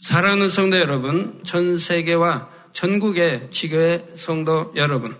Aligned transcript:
사랑하는 0.00 0.48
성도 0.48 0.78
여러분, 0.78 1.40
전 1.44 1.76
세계와 1.76 2.48
전국의 2.72 3.48
지교회 3.50 4.06
성도 4.14 4.72
여러분, 4.74 5.14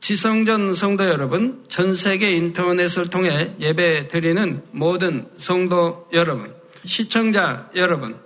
지성전 0.00 0.76
성도 0.76 1.04
여러분, 1.06 1.64
전 1.66 1.96
세계 1.96 2.30
인터넷을 2.36 3.10
통해 3.10 3.52
예배 3.58 4.06
드리는 4.06 4.62
모든 4.70 5.26
성도 5.38 6.08
여러분, 6.12 6.54
시청자 6.84 7.68
여러분, 7.74 8.16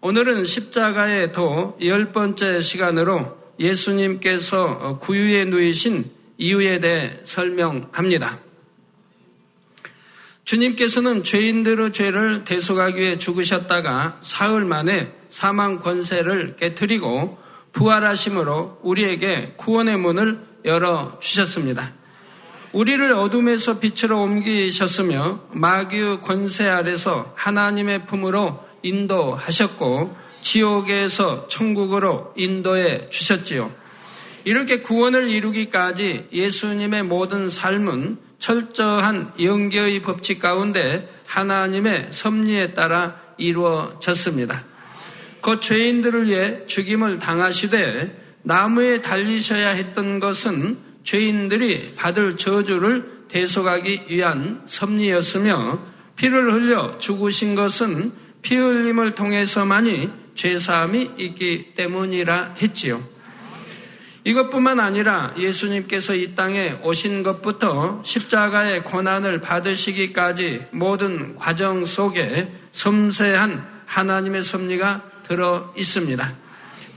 오늘은 0.00 0.44
십자가의 0.44 1.32
도 1.32 1.76
열 1.82 2.12
번째 2.12 2.62
시간으로 2.62 3.36
예수님께서 3.58 4.98
구유에 5.00 5.46
누이신 5.46 6.12
이유에 6.38 6.78
대해 6.78 7.10
설명합니다. 7.24 8.38
주님께서는 10.48 11.24
죄인들의 11.24 11.92
죄를 11.92 12.44
대속하기 12.46 12.98
위해 12.98 13.18
죽으셨다가 13.18 14.16
사흘 14.22 14.64
만에 14.64 15.12
사망 15.28 15.78
권세를 15.78 16.56
깨뜨리고 16.56 17.36
부활하심으로 17.72 18.78
우리에게 18.82 19.52
구원의 19.58 19.98
문을 19.98 20.40
열어 20.64 21.18
주셨습니다. 21.20 21.92
우리를 22.72 23.12
어둠에서 23.12 23.78
빛으로 23.78 24.22
옮기셨으며 24.22 25.42
마귀의 25.52 26.22
권세 26.22 26.66
아래서 26.66 27.30
하나님의 27.36 28.06
품으로 28.06 28.64
인도하셨고 28.82 30.16
지옥에서 30.40 31.46
천국으로 31.48 32.32
인도해 32.38 33.10
주셨지요. 33.10 33.70
이렇게 34.44 34.80
구원을 34.80 35.28
이루기까지 35.28 36.28
예수님의 36.32 37.02
모든 37.02 37.50
삶은 37.50 38.27
철저한 38.38 39.34
영계의 39.40 40.02
법칙 40.02 40.40
가운데 40.40 41.08
하나님의 41.26 42.08
섭리에 42.12 42.74
따라 42.74 43.20
이루어졌습니다. 43.36 44.64
그 45.40 45.60
죄인들을 45.60 46.26
위해 46.26 46.66
죽임을 46.66 47.18
당하시되 47.18 48.38
나무에 48.42 49.02
달리셔야 49.02 49.70
했던 49.70 50.20
것은 50.20 50.78
죄인들이 51.04 51.94
받을 51.96 52.36
저주를 52.36 53.26
대속하기 53.28 54.06
위한 54.08 54.62
섭리였으며 54.66 55.80
피를 56.16 56.52
흘려 56.52 56.98
죽으신 56.98 57.54
것은 57.54 58.12
피 58.42 58.56
흘림을 58.56 59.14
통해서만이 59.14 60.10
죄사함이 60.34 61.10
있기 61.18 61.74
때문이라 61.74 62.54
했지요. 62.60 63.02
이것뿐만 64.28 64.78
아니라 64.78 65.32
예수님께서 65.38 66.14
이 66.14 66.34
땅에 66.34 66.78
오신 66.82 67.22
것부터 67.22 68.02
십자가의 68.04 68.84
고난을 68.84 69.40
받으시기까지 69.40 70.66
모든 70.70 71.34
과정 71.36 71.86
속에 71.86 72.52
섬세한 72.72 73.66
하나님의 73.86 74.42
섭리가 74.42 75.02
들어 75.26 75.72
있습니다. 75.78 76.30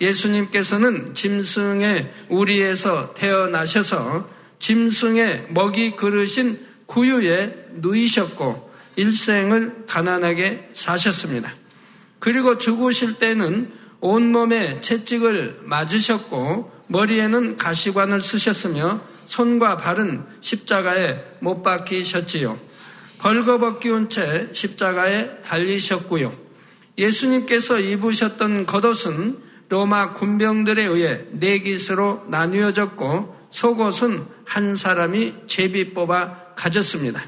예수님께서는 0.02 1.16
짐승의 1.16 2.12
우리에서 2.28 3.14
태어나셔서 3.14 4.30
짐승의 4.60 5.48
먹이 5.52 5.96
그르신 5.96 6.60
구유에 6.86 7.68
누이셨고 7.76 8.72
일생을 8.98 9.86
가난하게 9.88 10.72
사셨습니다. 10.74 11.54
그리고 12.20 12.58
죽으실 12.58 13.20
때는 13.20 13.72
온몸에 14.02 14.82
채찍을 14.82 15.62
맞으셨고 15.64 16.81
머리에는 16.92 17.56
가시관을 17.56 18.20
쓰셨으며 18.20 19.02
손과 19.26 19.78
발은 19.78 20.26
십자가에 20.42 21.24
못 21.40 21.64
박히셨지요. 21.64 22.60
벌거벗기 23.20 23.90
운 23.90 24.10
채 24.10 24.50
십자가에 24.52 25.42
달리셨고요. 25.42 26.34
예수님께서 26.98 27.80
입으셨던 27.80 28.66
겉옷은 28.66 29.38
로마 29.70 30.14
군병들에 30.14 30.84
의해 30.84 31.26
네 31.32 31.60
깃으로 31.60 32.26
나뉘어졌고 32.28 33.38
속옷은 33.52 34.26
한 34.44 34.76
사람이 34.76 35.48
제비 35.48 35.94
뽑아 35.94 36.56
가졌습니다. 36.56 37.24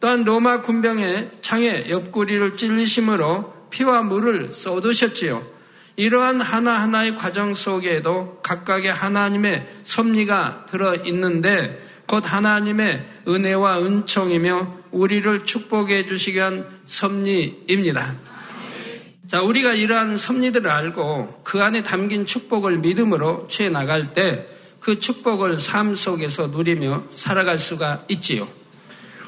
또한 0.00 0.24
로마 0.24 0.62
군병의 0.62 1.32
창에 1.42 1.90
옆구리를 1.90 2.56
찔리심으로 2.56 3.68
피와 3.68 4.02
물을 4.02 4.54
쏟으셨지요. 4.54 5.55
이러한 5.96 6.40
하나하나의 6.40 7.16
과정 7.16 7.54
속에도 7.54 8.38
각각의 8.42 8.92
하나님의 8.92 9.66
섭리가 9.84 10.66
들어 10.70 10.94
있는데 11.06 11.82
곧 12.06 12.22
하나님의 12.24 13.06
은혜와 13.26 13.80
은총이며 13.80 14.76
우리를 14.92 15.44
축복해 15.44 16.06
주시기 16.06 16.36
위한 16.36 16.66
섭리입니다. 16.84 18.14
자, 19.28 19.42
우리가 19.42 19.72
이러한 19.72 20.16
섭리들을 20.16 20.70
알고 20.70 21.40
그 21.42 21.62
안에 21.62 21.82
담긴 21.82 22.26
축복을 22.26 22.78
믿음으로 22.78 23.48
취해 23.48 23.68
나갈 23.68 24.14
때 24.14 24.56
그 24.86 25.00
축복을 25.00 25.58
삶 25.58 25.96
속에서 25.96 26.46
누리며 26.46 27.06
살아갈 27.16 27.58
수가 27.58 28.04
있지요. 28.08 28.46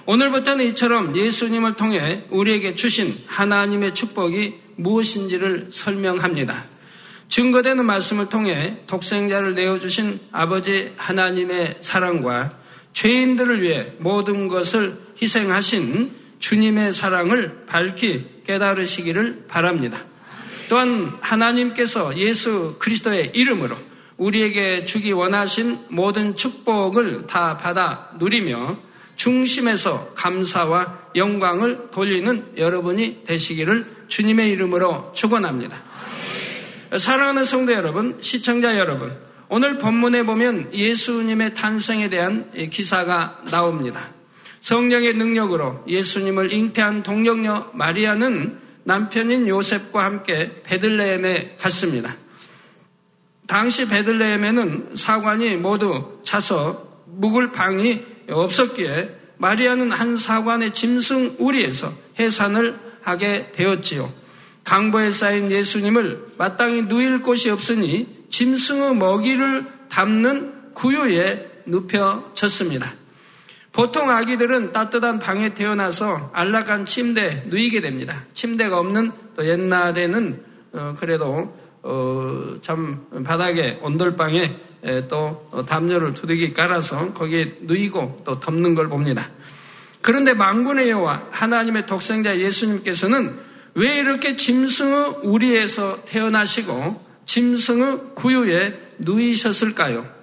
오늘부터는 0.07 0.65
이처럼 0.67 1.17
예수님을 1.17 1.75
통해 1.75 2.23
우리에게 2.31 2.77
주신 2.77 3.19
하나님의 3.27 3.93
축복이 3.93 4.55
무엇인지를 4.79 5.69
설명합니다. 5.71 6.65
증거되는 7.29 7.85
말씀을 7.85 8.29
통해 8.29 8.79
독생자를 8.87 9.55
내어주신 9.55 10.19
아버지 10.33 10.93
하나님의 10.97 11.79
사랑과 11.83 12.57
죄인들을 12.95 13.63
위해 13.63 13.93
모든 13.99 14.49
것을 14.49 14.99
희생하신 15.21 16.11
주님의 16.39 16.95
사랑을 16.95 17.67
밝히 17.67 18.25
깨달으시기를 18.47 19.45
바랍니다. 19.49 20.05
또한 20.69 21.19
하나님께서 21.21 22.17
예수 22.17 22.77
그리스도의 22.79 23.33
이름으로 23.35 23.77
우리에게 24.17 24.85
주기 24.85 25.13
원하신 25.13 25.79
모든 25.89 26.35
축복을 26.35 27.27
다 27.27 27.57
받아 27.57 28.11
누리며 28.19 28.79
중심에서 29.17 30.13
감사와 30.15 31.11
영광을 31.17 31.91
돌리는 31.91 32.53
여러분이 32.57 33.25
되시기를 33.25 33.98
주님의 34.09 34.51
이름으로 34.51 35.13
축원합니다. 35.15 35.77
사랑하는 36.99 37.45
성도 37.45 37.73
여러분, 37.73 38.19
시청자 38.21 38.79
여러분, 38.79 39.17
오늘 39.49 39.79
본문에 39.79 40.25
보면 40.25 40.75
예수님의 40.75 41.55
탄생에 41.55 42.09
대한 42.09 42.51
기사가 42.71 43.43
나옵니다. 43.51 44.11
성령의 44.61 45.15
능력으로 45.15 45.85
예수님을 45.87 46.53
잉태한 46.53 47.03
동력녀 47.03 47.71
마리아는 47.75 48.59
남편인 48.85 49.49
요셉과 49.49 50.05
함께 50.05 50.53
베들레헴에 50.65 51.57
갔습니다. 51.61 52.17
당시 53.47 53.89
베들레헴에는 53.89 54.91
사관이 54.95 55.57
모두 55.57 56.21
차서 56.25 57.05
묵을 57.07 57.53
방이 57.53 58.03
없었기에 58.29 59.17
마리아는 59.39 59.93
한 59.93 60.17
사관의 60.17 60.75
짐승 60.75 61.37
우리에서 61.39 61.95
해산을 62.19 62.88
하게 63.09 63.53
되었지요. 63.53 64.13
강보에 64.65 65.11
쌓인 65.11 65.51
예수님을 65.51 66.35
마땅히 66.37 66.83
누일 66.83 67.23
곳이 67.23 67.49
없으니 67.51 68.27
짐승의 68.29 68.97
먹이를 68.97 69.67
담는 69.89 70.75
구유에 70.75 71.63
눕혀졌습니다. 71.67 72.93
보통 73.73 74.11
아기들은 74.11 74.73
따뜻한 74.73 75.19
방에 75.19 75.55
태어나서 75.55 76.31
안락한 76.35 76.85
침대에 76.85 77.45
누이게 77.47 77.81
됩니다. 77.81 78.25
침대가 78.35 78.79
없는 78.79 79.13
또 79.37 79.47
옛날에는 79.47 80.43
어, 80.73 80.95
그래도 80.99 81.57
어, 81.83 82.57
참 82.61 83.07
바닥에 83.25 83.79
온돌방에 83.81 84.69
또 85.09 85.51
담요를 85.67 86.15
두둑이 86.15 86.53
깔아서 86.53 87.13
거기에 87.13 87.59
누이고 87.63 88.23
또 88.25 88.39
덮는 88.39 88.75
걸 88.75 88.89
봅니다. 88.89 89.29
그런데 90.01 90.35
망군의 90.35 90.91
여호와 90.91 91.29
하나님의 91.31 91.87
독생자 91.87 92.39
예수님께서는 92.39 93.39
왜 93.75 93.99
이렇게 93.99 94.37
짐승의 94.37 95.21
우리에서 95.23 96.05
태어나시고 96.05 97.05
짐승의 97.27 98.15
구유에 98.15 98.89
누이셨을까요? 98.99 100.19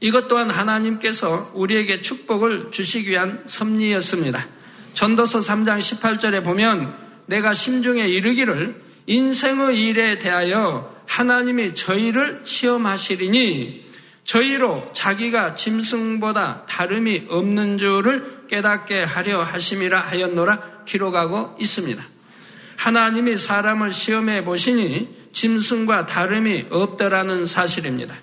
이것 0.00 0.28
또한 0.28 0.48
하나님께서 0.48 1.50
우리에게 1.54 2.00
축복을 2.00 2.70
주시기 2.70 3.10
위한 3.10 3.42
섭리였습니다. 3.46 4.46
전도서 4.94 5.40
3장 5.40 5.78
18절에 5.78 6.42
보면 6.42 6.96
내가 7.26 7.52
심중에 7.52 8.08
이르기를 8.08 8.82
인생의 9.06 9.78
일에 9.78 10.18
대하여 10.18 10.94
하나님이 11.06 11.74
저희를 11.74 12.42
시험하시리니 12.44 13.89
저희로 14.30 14.92
자기가 14.92 15.56
짐승보다 15.56 16.64
다름이 16.68 17.26
없는 17.30 17.78
줄을 17.78 18.44
깨닫게 18.48 19.02
하려 19.02 19.42
하심이라 19.42 19.98
하였노라 19.98 20.84
기록하고 20.84 21.56
있습니다. 21.58 22.00
하나님이 22.76 23.36
사람을 23.36 23.92
시험해 23.92 24.44
보시니 24.44 25.30
짐승과 25.32 26.06
다름이 26.06 26.66
없더라는 26.70 27.46
사실입니다. 27.46 28.14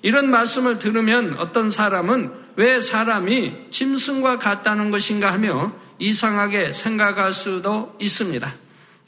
이런 0.00 0.30
말씀을 0.30 0.78
들으면 0.78 1.36
어떤 1.36 1.70
사람은 1.70 2.32
왜 2.56 2.80
사람이 2.80 3.66
짐승과 3.70 4.38
같다는 4.38 4.90
것인가 4.90 5.30
하며 5.30 5.74
이상하게 5.98 6.72
생각할 6.72 7.34
수도 7.34 7.94
있습니다. 8.00 8.50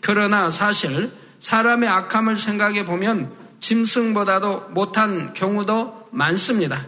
그러나 0.02 0.50
사실 0.50 1.12
사람의 1.40 1.88
악함을 1.88 2.36
생각해 2.36 2.84
보면 2.84 3.32
짐승보다도 3.60 4.68
못한 4.72 5.32
경우도 5.32 6.01
많습니다. 6.12 6.86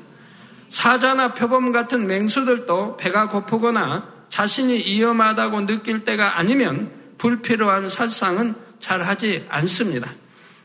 사자나 0.69 1.35
표범 1.35 1.73
같은 1.73 2.07
맹수들도 2.07 2.97
배가 2.97 3.29
고프거나 3.29 4.09
자신이 4.29 4.75
위험하다고 4.79 5.67
느낄 5.67 6.05
때가 6.05 6.39
아니면 6.39 6.91
불필요한 7.19 7.89
살상은 7.89 8.55
잘 8.81 9.03
하지 9.03 9.47
않습니다. 9.49 10.11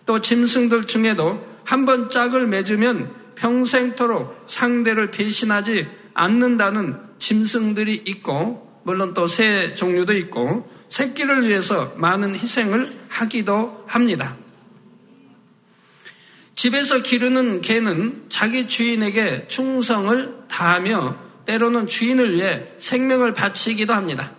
또 0.06 0.20
짐승들 0.22 0.86
중에도 0.86 1.48
한 1.64 1.86
번 1.86 2.10
짝을 2.10 2.48
맺으면 2.48 3.14
평생토록 3.36 4.46
상대를 4.48 5.12
배신하지 5.12 5.88
않는다는 6.16 6.98
짐승들이 7.20 8.04
있고 8.08 8.82
물론 8.84 9.14
또 9.14 9.28
새 9.28 9.76
종류도 9.76 10.14
있고 10.14 10.68
새끼를 10.90 11.48
위해서 11.48 11.94
많은 11.98 12.34
희생을 12.34 12.92
하기도 13.10 13.84
합니다. 13.88 14.36
집에서 16.60 17.02
기르는 17.02 17.62
개는 17.62 18.26
자기 18.28 18.68
주인에게 18.68 19.48
충성을 19.48 20.40
다하며 20.50 21.18
때로는 21.46 21.88
주인을 21.88 22.36
위해 22.36 22.74
생명을 22.78 23.34
바치기도 23.34 23.94
합니다. 23.94 24.34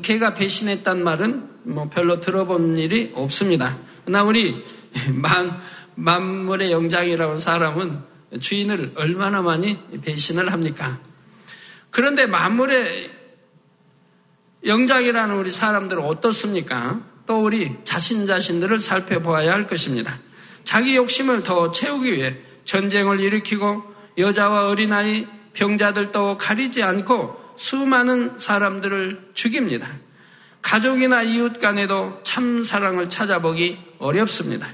개가 0.00 0.32
배신했단 0.32 1.04
말은 1.04 1.46
뭐 1.64 1.90
별로 1.90 2.20
들어본 2.20 2.78
일이 2.78 3.12
없습니다. 3.14 3.76
그러나 4.06 4.22
우리 4.22 4.64
만, 5.12 5.60
만물의 5.94 6.72
영장이라는 6.72 7.38
사람은 7.38 8.00
주인을 8.40 8.92
얼마나 8.96 9.42
많이 9.42 9.78
배신을 10.00 10.50
합니까? 10.50 10.98
그런데 11.90 12.24
만물의 12.24 13.10
영장이라는 14.64 15.34
우리 15.36 15.52
사람들은 15.52 16.02
어떻습니까? 16.02 17.02
또 17.26 17.44
우리 17.44 17.76
자신 17.84 18.24
자신들을 18.24 18.80
살펴보아야 18.80 19.52
할 19.52 19.66
것입니다. 19.66 20.18
자기 20.64 20.96
욕심을 20.96 21.42
더 21.42 21.70
채우기 21.70 22.12
위해 22.12 22.36
전쟁을 22.64 23.20
일으키고 23.20 23.82
여자와 24.18 24.68
어린아이, 24.68 25.26
병자들도 25.54 26.38
가리지 26.38 26.82
않고 26.82 27.36
수많은 27.56 28.38
사람들을 28.38 29.30
죽입니다. 29.34 29.88
가족이나 30.62 31.22
이웃 31.22 31.60
간에도 31.60 32.20
참 32.24 32.62
사랑을 32.64 33.08
찾아보기 33.08 33.78
어렵습니다. 33.98 34.68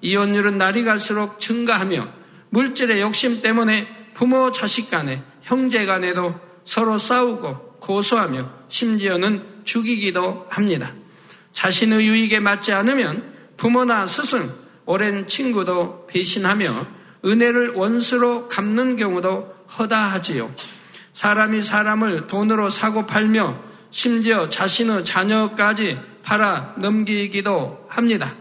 이혼율은 0.00 0.58
날이 0.58 0.84
갈수록 0.84 1.40
증가하며 1.40 2.08
물질의 2.50 3.00
욕심 3.00 3.42
때문에 3.42 3.88
부모 4.14 4.52
자식 4.52 4.90
간에 4.90 5.22
형제 5.42 5.86
간에도 5.86 6.38
서로 6.64 6.98
싸우고 6.98 7.78
고소하며 7.80 8.50
심지어는 8.68 9.62
죽이기도 9.64 10.46
합니다. 10.50 10.92
자신의 11.52 12.06
유익에 12.06 12.40
맞지 12.40 12.72
않으면 12.72 13.34
부모나 13.56 14.06
스승, 14.06 14.52
오랜 14.88 15.26
친구도 15.26 16.06
배신하며 16.06 16.86
은혜를 17.22 17.72
원수로 17.74 18.48
갚는 18.48 18.96
경우도 18.96 19.54
허다하지요. 19.78 20.50
사람이 21.12 21.60
사람을 21.60 22.26
돈으로 22.26 22.70
사고 22.70 23.04
팔며 23.04 23.60
심지어 23.90 24.48
자신의 24.48 25.04
자녀까지 25.04 25.98
팔아 26.22 26.76
넘기기도 26.78 27.86
합니다. 27.90 28.34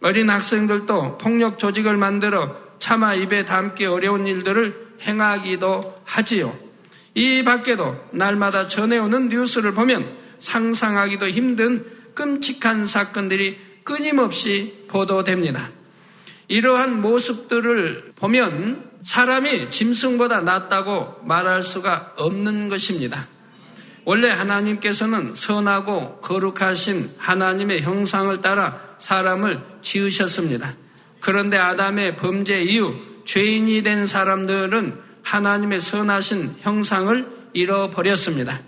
어린 0.00 0.30
학생들도 0.30 1.18
폭력 1.18 1.58
조직을 1.58 1.96
만들어 1.96 2.56
차마 2.78 3.14
입에 3.14 3.44
담기 3.44 3.86
어려운 3.86 4.28
일들을 4.28 4.98
행하기도 5.02 5.96
하지요. 6.04 6.56
이 7.14 7.42
밖에도 7.42 7.96
날마다 8.12 8.68
전해오는 8.68 9.30
뉴스를 9.30 9.74
보면 9.74 10.16
상상하기도 10.38 11.28
힘든 11.28 11.84
끔찍한 12.14 12.86
사건들이 12.86 13.65
끊임없이 13.86 14.84
보도됩니다. 14.88 15.70
이러한 16.48 17.00
모습들을 17.00 18.12
보면 18.16 18.90
사람이 19.02 19.70
짐승보다 19.70 20.40
낫다고 20.42 21.24
말할 21.24 21.62
수가 21.62 22.12
없는 22.16 22.68
것입니다. 22.68 23.26
원래 24.04 24.28
하나님께서는 24.28 25.34
선하고 25.34 26.20
거룩하신 26.20 27.10
하나님의 27.16 27.82
형상을 27.82 28.40
따라 28.42 28.80
사람을 28.98 29.62
지으셨습니다. 29.82 30.74
그런데 31.20 31.56
아담의 31.56 32.16
범죄 32.16 32.60
이후 32.62 32.94
죄인이 33.24 33.82
된 33.82 34.06
사람들은 34.06 35.00
하나님의 35.22 35.80
선하신 35.80 36.56
형상을 36.60 37.26
잃어버렸습니다. 37.52 38.60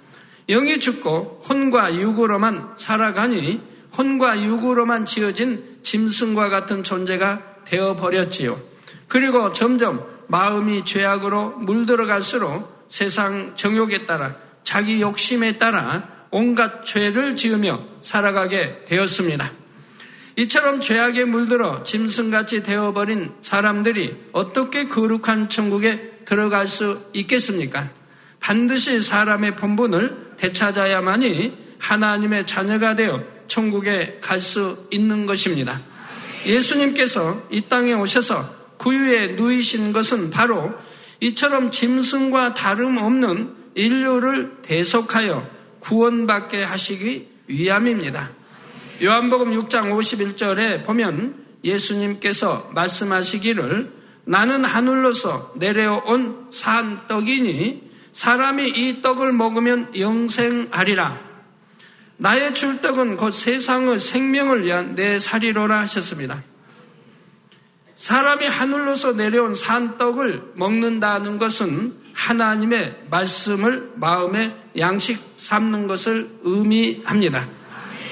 영이 0.49 0.81
죽고 0.81 1.43
혼과 1.49 1.94
육으로만 1.94 2.75
살아가니 2.76 3.61
혼과 3.99 4.43
육으로만 4.43 5.06
지어진 5.06 5.79
짐승과 5.83 6.49
같은 6.49 6.85
존재가 6.85 7.43
되어 7.65 7.97
버렸지요. 7.97 8.61
그리고 9.09 9.53
점점 9.53 10.06
마음이 10.29 10.85
죄악으로 10.85 11.59
물들어갈수록 11.59 12.87
세상 12.89 13.56
정욕에 13.56 14.06
따라 14.06 14.37
자기 14.62 15.00
욕심에 15.00 15.59
따라 15.59 16.09
온갖 16.31 16.85
죄를 16.85 17.37
지으며 17.37 17.81
살아가게 18.03 18.85
되었습니다. 18.87 19.50
이처럼 20.37 20.81
죄악에 20.81 21.25
물들어 21.25 21.83
짐승같이 21.83 22.62
되어버린 22.62 23.33
사람들이 23.41 24.29
어떻게 24.33 24.87
거룩한 24.87 25.49
천국에 25.49 26.21
들어갈 26.25 26.69
수 26.69 27.11
있겠습니까? 27.15 27.91
반드시 28.39 29.03
사람의 29.03 29.56
본분을 29.56 30.35
되찾아야만이 30.37 31.56
하나님의 31.79 32.47
자녀가 32.47 32.95
되어 32.95 33.38
천국에 33.49 34.19
갈 34.21 34.41
수 34.41 34.87
있는 34.91 35.27
것입니다. 35.27 35.81
예수님께서 36.47 37.43
이 37.50 37.62
땅에 37.62 37.93
오셔서 37.93 38.49
구유에 38.77 39.33
누이신 39.33 39.93
것은 39.93 40.31
바로 40.31 40.73
이처럼 41.21 41.73
짐승과 41.73 42.55
다름없는 42.55 43.55
인류를 43.75 44.59
대속하여 44.62 45.49
구원받게 45.81 46.62
하시기 46.62 47.29
위함입니다. 47.49 48.31
요한복음 49.03 49.53
6장 49.53 49.91
51절에 49.93 50.85
보면 50.85 51.35
예수님께서 51.65 52.71
말씀하시기를 52.73 53.93
나는 54.25 54.65
하늘로서 54.65 55.53
내려온 55.56 56.47
산 56.50 57.06
떡이니 57.09 57.89
사람이 58.12 58.69
이 58.69 59.03
떡을 59.03 59.33
먹으면 59.33 59.93
영생하리라. 59.99 61.27
나의 62.19 62.53
출떡은 62.53 63.17
곧 63.17 63.31
세상의 63.31 64.00
생명을 64.00 64.65
위한 64.65 64.94
내 64.94 65.19
살이로라 65.19 65.81
하셨습니다. 65.81 66.42
사람이 67.97 68.47
하늘로서 68.47 69.12
내려온 69.12 69.54
산떡을 69.54 70.52
먹는다는 70.54 71.38
것은 71.38 71.95
하나님의 72.12 73.02
말씀을 73.11 73.92
마음에 73.95 74.54
양식 74.76 75.21
삼는 75.37 75.87
것을 75.87 76.28
의미합니다. 76.42 77.49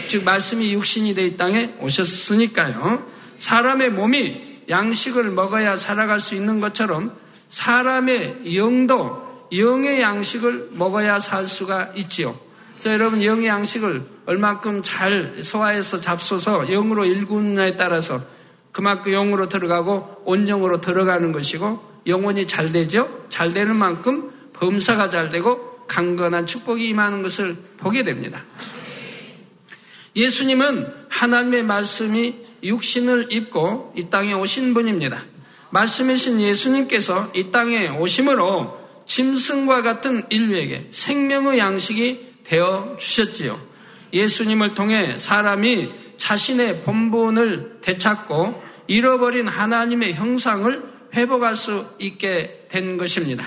즉 0.08 0.22
말씀이 0.22 0.72
육신이 0.72 1.14
돼 1.16 1.26
이 1.26 1.36
땅에 1.36 1.74
오셨으니까요. 1.80 3.04
사람의 3.38 3.90
몸이 3.90 4.62
양식을 4.68 5.30
먹어야 5.30 5.76
살아갈 5.76 6.20
수 6.20 6.36
있는 6.36 6.60
것처럼 6.60 7.16
사람의 7.48 8.56
영도 8.56 9.48
영의 9.52 10.00
양식을 10.00 10.70
먹어야 10.72 11.18
살 11.18 11.48
수가 11.48 11.92
있지요. 11.96 12.45
자, 12.78 12.92
여러분 12.92 13.22
영의 13.22 13.46
양식을 13.46 14.02
얼만큼 14.26 14.82
잘 14.82 15.42
소화해서 15.42 16.00
잡숴서 16.00 16.68
영으로 16.68 17.06
일구느냐에 17.06 17.76
따라서 17.76 18.22
그만큼 18.70 19.12
영으로 19.12 19.48
들어가고 19.48 20.22
온영으로 20.26 20.82
들어가는 20.82 21.32
것이고 21.32 22.02
영혼이 22.06 22.46
잘 22.46 22.72
되죠. 22.72 23.24
잘 23.30 23.52
되는 23.52 23.76
만큼 23.76 24.30
범사가 24.52 25.08
잘 25.08 25.30
되고 25.30 25.86
강건한 25.86 26.46
축복이 26.46 26.86
임하는 26.88 27.22
것을 27.22 27.56
보게 27.78 28.02
됩니다. 28.02 28.44
예수님은 30.14 30.92
하나님의 31.08 31.62
말씀이 31.62 32.34
육신을 32.62 33.28
입고 33.32 33.94
이 33.96 34.10
땅에 34.10 34.34
오신 34.34 34.74
분입니다. 34.74 35.22
말씀이신 35.70 36.40
예수님께서 36.40 37.32
이 37.34 37.50
땅에 37.50 37.88
오심으로 37.88 38.86
짐승과 39.06 39.82
같은 39.82 40.24
인류에게 40.30 40.88
생명의 40.90 41.58
양식이 41.58 42.35
되어 42.46 42.96
주셨지요. 42.98 43.60
예수님을 44.12 44.74
통해 44.74 45.18
사람이 45.18 45.90
자신의 46.16 46.82
본분을 46.82 47.78
되찾고 47.82 48.62
잃어버린 48.86 49.48
하나님의 49.48 50.14
형상을 50.14 50.82
회복할 51.14 51.56
수 51.56 51.86
있게 51.98 52.66
된 52.70 52.96
것입니다. 52.96 53.44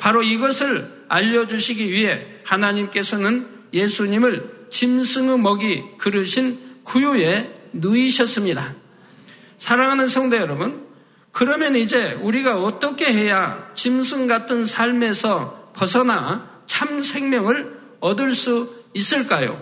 바로 0.00 0.22
이것을 0.22 1.04
알려주시기 1.08 1.90
위해 1.90 2.26
하나님께서는 2.44 3.48
예수님을 3.72 4.66
짐승의 4.70 5.38
먹이 5.38 5.84
그르신 5.98 6.58
구유에 6.82 7.54
누이셨습니다. 7.72 8.74
사랑하는 9.58 10.08
성도 10.08 10.36
여러분, 10.36 10.86
그러면 11.30 11.76
이제 11.76 12.12
우리가 12.20 12.58
어떻게 12.58 13.06
해야 13.06 13.70
짐승 13.74 14.26
같은 14.26 14.66
삶에서 14.66 15.70
벗어나 15.74 16.50
참 16.66 17.02
생명을 17.02 17.81
얻을 18.02 18.34
수 18.34 18.84
있을까요? 18.92 19.58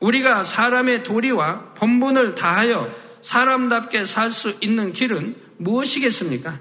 우리가 0.00 0.44
사람의 0.44 1.04
도리와 1.04 1.74
본분을 1.74 2.34
다하여 2.34 2.92
사람답게 3.22 4.04
살 4.04 4.30
수 4.30 4.56
있는 4.60 4.92
길은 4.92 5.36
무엇이겠습니까? 5.56 6.60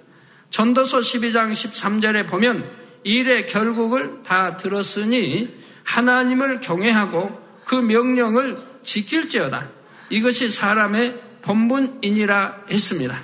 전도서 0.50 1.00
12장 1.00 1.52
13절에 1.52 2.28
보면 2.28 2.70
일의 3.04 3.48
결국을 3.48 4.22
다 4.26 4.58
들었으니 4.58 5.56
하나님을 5.84 6.62
경외하고 6.62 7.40
그 7.66 7.76
명령을 7.76 8.58
지킬지어다. 8.84 9.70
이것이 10.10 10.50
사람의 10.50 11.20
본분이니라 11.42 12.66
했습니다. 12.70 13.16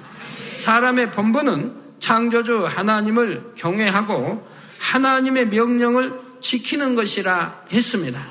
사람의 0.58 1.12
본분은 1.12 1.76
창조주 2.00 2.66
하나님을 2.66 3.54
경외하고 3.56 4.48
하나님의 4.80 5.48
명령을 5.48 6.23
지키는 6.44 6.94
것이라 6.94 7.66
했습니다. 7.72 8.22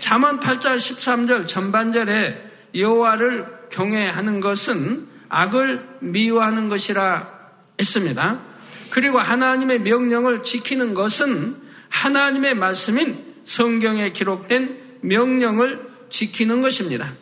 잠언 0.00 0.40
8장 0.40 0.76
13절 0.76 1.46
전반절에 1.46 2.42
여호와를 2.74 3.68
경외하는 3.70 4.40
것은 4.40 5.08
악을 5.28 5.98
미워하는 6.00 6.68
것이라 6.68 7.36
했습니다. 7.80 8.40
그리고 8.90 9.18
하나님의 9.18 9.80
명령을 9.80 10.42
지키는 10.42 10.94
것은 10.94 11.56
하나님의 11.88 12.54
말씀인 12.54 13.34
성경에 13.44 14.10
기록된 14.10 14.98
명령을 15.02 15.86
지키는 16.08 16.62
것입니다. 16.62 17.12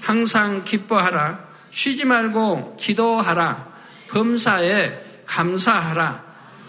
항상 0.00 0.64
기뻐하라, 0.64 1.48
쉬지 1.70 2.04
말고 2.04 2.76
기도하라, 2.78 3.72
범사에 4.08 5.24
감사하라, 5.26 6.24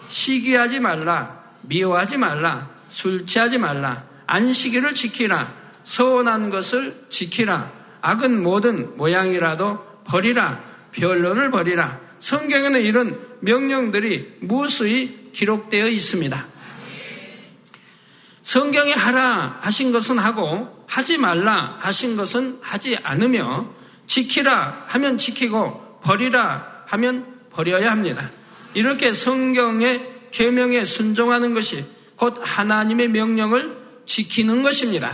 시기하지 0.07 0.79
말라, 0.79 1.43
미워하지 1.61 2.17
말라, 2.17 2.72
술 2.93 3.25
취하지 3.25 3.57
말라, 3.57 4.05
안식일을 4.27 4.93
지키라, 4.93 5.51
서운한 5.83 6.51
것을 6.51 7.05
지키라, 7.09 7.71
악은 8.01 8.41
모든 8.41 8.95
모양이라도 8.95 9.83
버리라, 10.05 10.63
변론을 10.91 11.49
버리라. 11.49 11.99
성경에는 12.19 12.81
이런 12.81 13.19
명령들이 13.39 14.37
무수히 14.41 15.31
기록되어 15.33 15.87
있습니다. 15.87 16.47
성경에 18.43 18.91
하라 18.91 19.57
하신 19.61 19.91
것은 19.91 20.19
하고 20.19 20.85
하지 20.85 21.17
말라 21.17 21.77
하신 21.79 22.15
것은 22.15 22.59
하지 22.61 22.95
않으며 23.01 23.73
지키라 24.05 24.83
하면 24.87 25.17
지키고 25.17 25.99
버리라 26.03 26.83
하면 26.87 27.25
버려야 27.51 27.89
합니다. 27.89 28.29
이렇게 28.75 29.13
성경의 29.13 30.29
계명에 30.31 30.83
순종하는 30.83 31.55
것이 31.55 31.83
곧 32.15 32.39
하나님의 32.41 33.09
명령을 33.09 33.77
지키는 34.05 34.63
것입니다. 34.63 35.11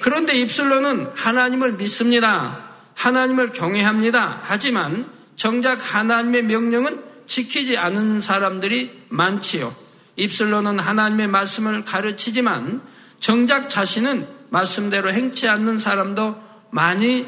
그런데 0.00 0.34
입술로는 0.34 1.10
하나님을 1.14 1.72
믿습니다. 1.74 2.68
하나님을 2.94 3.52
경외합니다. 3.52 4.40
하지만 4.42 5.10
정작 5.36 5.94
하나님의 5.94 6.44
명령은 6.44 7.02
지키지 7.26 7.76
않은 7.76 8.20
사람들이 8.20 9.04
많지요. 9.08 9.74
입술로는 10.16 10.78
하나님의 10.78 11.28
말씀을 11.28 11.84
가르치지만 11.84 12.82
정작 13.20 13.70
자신은 13.70 14.26
말씀대로 14.50 15.12
행치 15.12 15.48
않는 15.48 15.78
사람도 15.78 16.40
많이 16.70 17.26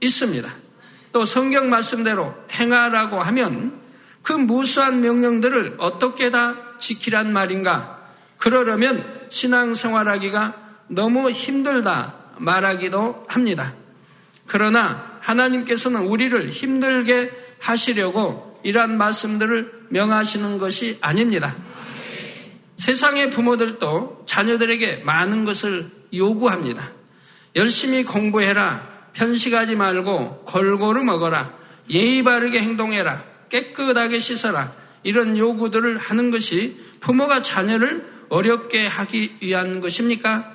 있습니다. 0.00 0.48
또 1.12 1.24
성경 1.24 1.70
말씀대로 1.70 2.34
행하라고 2.52 3.20
하면 3.20 3.80
그 4.22 4.32
무수한 4.32 5.00
명령들을 5.00 5.76
어떻게 5.78 6.30
다 6.30 6.56
지키란 6.78 7.32
말인가? 7.32 8.01
그러려면 8.42 9.28
신앙생활하기가 9.30 10.54
너무 10.88 11.30
힘들다 11.30 12.14
말하기도 12.38 13.26
합니다. 13.28 13.72
그러나 14.48 15.16
하나님께서는 15.20 16.00
우리를 16.00 16.50
힘들게 16.50 17.30
하시려고 17.60 18.60
이러한 18.64 18.98
말씀들을 18.98 19.86
명하시는 19.90 20.58
것이 20.58 20.98
아닙니다. 21.00 21.54
세상의 22.78 23.30
부모들도 23.30 24.24
자녀들에게 24.26 25.02
많은 25.04 25.44
것을 25.44 25.92
요구합니다. 26.12 26.90
열심히 27.54 28.02
공부해라. 28.02 28.88
편식하지 29.12 29.76
말고 29.76 30.46
골고루 30.46 31.04
먹어라. 31.04 31.56
예의 31.90 32.24
바르게 32.24 32.60
행동해라. 32.60 33.22
깨끗하게 33.50 34.18
씻어라. 34.18 34.72
이런 35.04 35.38
요구들을 35.38 35.96
하는 35.98 36.32
것이 36.32 36.80
부모가 36.98 37.42
자녀를 37.42 38.11
어렵게 38.32 38.86
하기 38.86 39.36
위한 39.42 39.82
것입니까? 39.82 40.50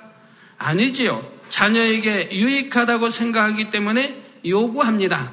아니지요. 0.58 1.24
자녀에게 1.52 2.30
유익하다고 2.32 3.12
생각하기 3.12 3.70
때문에 3.70 4.20
요구합니다. 4.44 5.32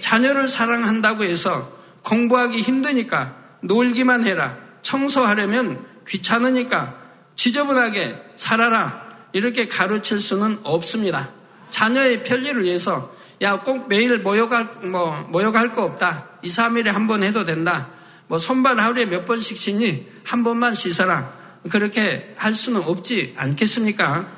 자녀를 0.00 0.48
사랑한다고 0.48 1.22
해서 1.22 1.72
공부하기 2.02 2.60
힘드니까 2.60 3.36
놀기만 3.60 4.26
해라. 4.26 4.58
청소하려면 4.82 5.84
귀찮으니까 6.08 6.96
지저분하게 7.36 8.16
살아라. 8.34 9.06
이렇게 9.32 9.68
가르칠 9.68 10.20
수는 10.20 10.58
없습니다. 10.64 11.30
자녀의 11.70 12.24
편리를 12.24 12.64
위해서 12.64 13.14
야, 13.42 13.60
꼭 13.60 13.88
매일 13.88 14.18
모욕할, 14.18 14.70
뭐, 14.90 15.24
모욕할 15.28 15.72
거 15.72 15.84
없다. 15.84 16.30
2, 16.42 16.48
3일에 16.48 16.86
한 16.86 17.06
번 17.06 17.22
해도 17.22 17.44
된다. 17.44 17.90
뭐, 18.26 18.38
손발 18.38 18.80
하루에 18.80 19.04
몇 19.04 19.24
번씩 19.26 19.56
씻니? 19.56 20.06
한 20.24 20.42
번만 20.42 20.74
씻어라. 20.74 21.35
그렇게 21.68 22.34
할 22.36 22.54
수는 22.54 22.82
없지 22.82 23.34
않겠습니까? 23.36 24.28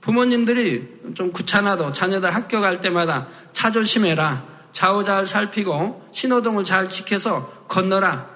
부모님들이 0.00 1.00
좀 1.14 1.32
귀찮아도 1.32 1.92
자녀들 1.92 2.34
학교 2.34 2.60
갈 2.60 2.80
때마다 2.80 3.28
차 3.52 3.70
조심해라. 3.70 4.44
좌우 4.72 5.04
잘 5.04 5.26
살피고 5.26 6.08
신호등을 6.12 6.64
잘 6.64 6.88
지켜서 6.88 7.66
건너라. 7.68 8.28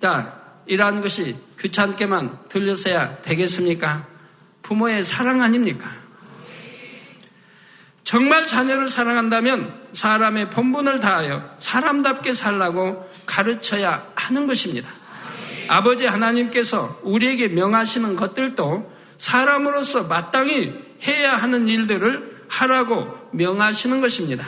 자, 0.00 0.40
이러한 0.66 1.00
것이 1.00 1.36
귀찮게만 1.60 2.48
들렸어야 2.48 3.22
되겠습니까? 3.22 4.06
부모의 4.62 5.04
사랑 5.04 5.42
아닙니까? 5.42 5.90
정말 8.02 8.46
자녀를 8.46 8.88
사랑한다면 8.88 9.88
사람의 9.94 10.50
본분을 10.50 11.00
다하여 11.00 11.56
사람답게 11.58 12.34
살라고 12.34 13.08
가르쳐야 13.24 14.06
하는 14.14 14.46
것입니다. 14.46 14.88
아버지 15.68 16.06
하나님께서 16.06 17.00
우리에게 17.02 17.48
명하시는 17.48 18.16
것들도 18.16 18.92
사람으로서 19.18 20.04
마땅히 20.04 20.72
해야 21.06 21.34
하는 21.34 21.68
일들을 21.68 22.44
하라고 22.48 23.12
명하시는 23.32 24.00
것입니다. 24.00 24.46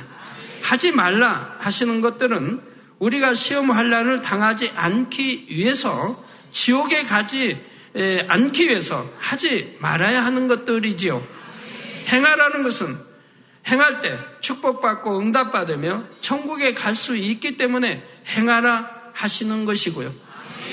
하지 0.63 0.93
말라 0.93 1.57
하시는 1.61 2.01
것들은 2.01 2.61
우리가 2.99 3.35
시험 3.35 3.71
환란을 3.71 4.23
당하지 4.23 4.73
않기 4.75 5.47
위해서 5.51 6.25
지옥에 6.53 7.05
가지 7.05 7.61
않기 8.29 8.69
위해서 8.69 9.11
하지 9.19 9.77
말아야 9.81 10.25
하는 10.25 10.49
것들이지요. 10.49 11.23
행하라는 12.09 12.63
것은 12.63 12.97
행할 13.69 14.01
때 14.01 14.19
축복받고 14.41 15.19
응답받으며 15.19 16.05
천국에 16.21 16.75
갈 16.75 16.95
수 16.95 17.17
있기 17.17 17.57
때문에 17.57 18.03
행하라 18.29 18.91
하시는 19.13 19.65
것이고요. 19.65 20.26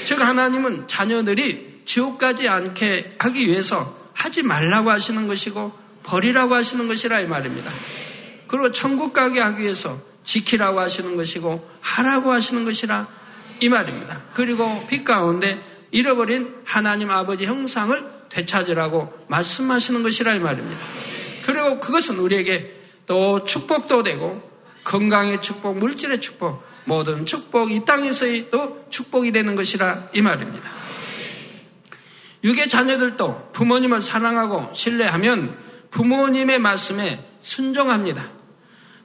즉 0.05 0.21
하나님은 0.21 0.87
자녀들이 0.87 1.81
지옥 1.85 2.17
가지 2.17 2.47
않게 2.47 3.15
하기 3.19 3.47
위해서 3.47 3.97
하지 4.13 4.43
말라고 4.43 4.91
하시는 4.91 5.27
것이고 5.27 5.73
버리라고 6.03 6.55
하시는 6.55 6.87
것이라 6.87 7.21
이 7.21 7.27
말입니다. 7.27 7.71
그리고 8.47 8.71
천국 8.71 9.13
가게 9.13 9.39
하기 9.39 9.63
위해서 9.63 9.99
지키라고 10.23 10.79
하시는 10.79 11.15
것이고 11.15 11.69
하라고 11.81 12.31
하시는 12.31 12.65
것이라 12.65 13.07
이 13.59 13.69
말입니다. 13.69 14.21
그리고 14.33 14.85
빛 14.87 15.03
가운데 15.03 15.61
잃어버린 15.91 16.53
하나님 16.65 17.09
아버지 17.09 17.45
형상을 17.45 18.03
되찾으라고 18.29 19.13
말씀하시는 19.27 20.03
것이라 20.03 20.35
이 20.35 20.39
말입니다. 20.39 20.81
그리고 21.45 21.79
그것은 21.79 22.17
우리에게 22.17 22.73
또 23.05 23.43
축복도 23.43 24.03
되고 24.03 24.41
건강의 24.83 25.41
축복, 25.41 25.77
물질의 25.77 26.19
축복, 26.19 26.63
모든 26.85 27.25
축복, 27.25 27.71
이 27.71 27.85
땅에서의 27.85 28.51
또 28.51 28.85
축복이 28.89 29.31
되는 29.31 29.55
것이라 29.55 30.09
이 30.13 30.21
말입니다. 30.21 30.69
육의 32.43 32.67
자녀들도 32.67 33.51
부모님을 33.53 34.01
사랑하고 34.01 34.71
신뢰하면 34.73 35.57
부모님의 35.91 36.59
말씀에 36.59 37.23
순종합니다. 37.41 38.23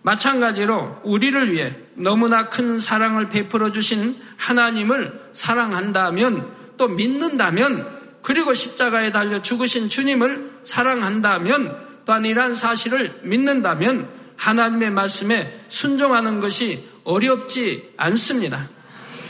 마찬가지로 0.02 1.00
우리를 1.04 1.52
위해 1.52 1.76
너무나 1.94 2.48
큰 2.48 2.80
사랑을 2.80 3.28
베풀어 3.28 3.72
주신 3.72 4.16
하나님을 4.36 5.30
사랑한다면 5.32 6.50
또 6.76 6.88
믿는다면 6.88 7.98
그리고 8.22 8.54
십자가에 8.54 9.12
달려 9.12 9.42
죽으신 9.42 9.88
주님을 9.88 10.60
사랑한다면 10.62 11.86
또한 12.04 12.24
이러한 12.24 12.54
사실을 12.54 13.20
믿는다면 13.22 14.08
하나님의 14.36 14.90
말씀에 14.90 15.64
순종하는 15.68 16.40
것이 16.40 16.86
어렵지 17.08 17.94
않습니다. 17.96 18.68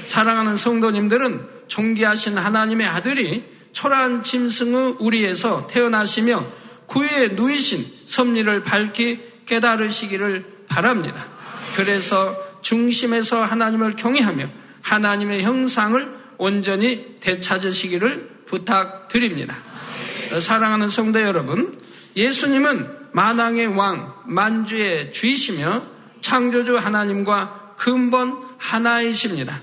사랑하는 0.04 0.56
성도님들은 0.56 1.46
존귀하신 1.68 2.36
하나님의 2.36 2.88
아들이 2.88 3.44
초라한 3.72 4.24
짐승의 4.24 4.96
우리에서 4.98 5.68
태어나시며 5.68 6.44
구유에 6.86 7.28
누이신 7.28 7.86
섭리를 8.06 8.62
밝히 8.62 9.20
깨달으시기를 9.46 10.64
바랍니다. 10.68 11.24
그래서 11.76 12.36
중심에서 12.62 13.44
하나님을 13.44 13.94
경외하며 13.94 14.48
하나님의 14.82 15.44
형상을 15.44 16.18
온전히 16.38 17.20
되찾으시기를 17.20 18.44
부탁드립니다. 18.46 19.56
사랑하는 20.40 20.88
성도 20.88 21.22
여러분, 21.22 21.80
예수님은 22.16 22.98
만왕의 23.12 23.68
왕, 23.68 24.14
만주의 24.26 25.12
주이시며 25.12 25.82
창조주 26.20 26.76
하나님과 26.76 27.67
근본 27.78 28.36
하나이십니다. 28.58 29.60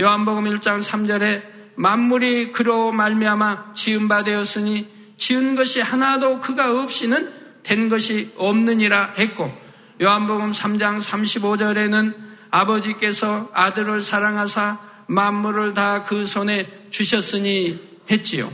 요한복음 0.00 0.44
1장 0.44 0.82
3절에 0.82 1.42
만물이 1.74 2.52
그로 2.52 2.92
말미암아 2.92 3.74
지은 3.74 4.08
바 4.08 4.24
되었으니 4.24 4.88
지은 5.16 5.56
것이 5.56 5.80
하나도 5.80 6.40
그가 6.40 6.80
없이는 6.80 7.32
된 7.62 7.88
것이 7.88 8.32
없느니라 8.36 9.14
했고 9.18 9.52
요한복음 10.00 10.52
3장 10.52 11.02
35절에는 11.02 12.14
아버지께서 12.50 13.50
아들을 13.52 14.00
사랑하사 14.00 14.78
만물을 15.06 15.74
다 15.74 16.04
그 16.06 16.26
손에 16.26 16.66
주셨으니 16.90 17.78
했지요. 18.10 18.50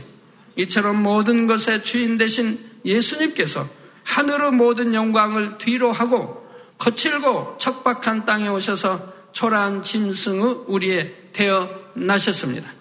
이처럼 0.57 1.01
모든 1.01 1.47
것의 1.47 1.83
주인 1.83 2.17
되신 2.17 2.59
예수님께서 2.83 3.67
하늘의 4.03 4.51
모든 4.51 4.93
영광을 4.93 5.57
뒤로 5.57 5.91
하고 5.91 6.44
거칠고 6.77 7.57
척박한 7.59 8.25
땅에 8.25 8.47
오셔서 8.47 9.13
초라한 9.31 9.83
짐승의 9.83 10.63
우리에 10.67 11.29
태어나셨습니다. 11.33 12.71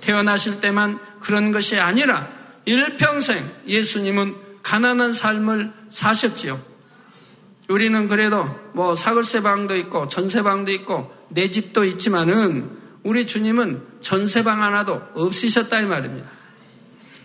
태어나실 0.00 0.60
때만 0.60 0.98
그런 1.20 1.50
것이 1.50 1.80
아니라 1.80 2.28
일평생 2.66 3.50
예수님은 3.66 4.36
가난한 4.62 5.14
삶을 5.14 5.72
사셨지요. 5.90 6.60
우리는 7.68 8.08
그래도 8.08 8.46
뭐 8.74 8.94
사글세 8.94 9.42
방도 9.42 9.76
있고 9.76 10.08
전세 10.08 10.42
방도 10.42 10.70
있고 10.72 11.12
내 11.28 11.50
집도 11.50 11.84
있지만은 11.84 12.78
우리 13.02 13.26
주님은 13.26 13.82
전세 14.00 14.44
방 14.44 14.62
하나도 14.62 15.00
없으셨다 15.14 15.80
이 15.80 15.86
말입니다. 15.86 16.30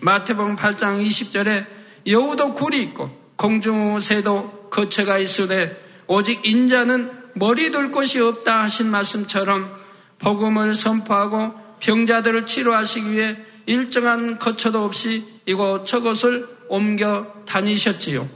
마태복음 0.00 0.56
8장 0.56 1.06
20절에 1.06 1.66
여우도 2.06 2.54
굴이 2.54 2.82
있고 2.82 3.10
공중새도 3.36 4.68
거처가 4.70 5.18
있으되 5.18 5.89
오직 6.12 6.44
인자는 6.44 7.08
머리 7.34 7.70
둘 7.70 7.92
곳이 7.92 8.18
없다 8.18 8.64
하신 8.64 8.90
말씀처럼 8.90 9.70
복음을 10.18 10.74
선포하고 10.74 11.54
병자들을 11.78 12.46
치료하시기 12.46 13.12
위해 13.12 13.36
일정한 13.66 14.36
거처도 14.40 14.84
없이 14.84 15.24
이곳 15.46 15.86
저곳을 15.86 16.48
옮겨 16.68 17.32
다니셨지요. 17.46 18.28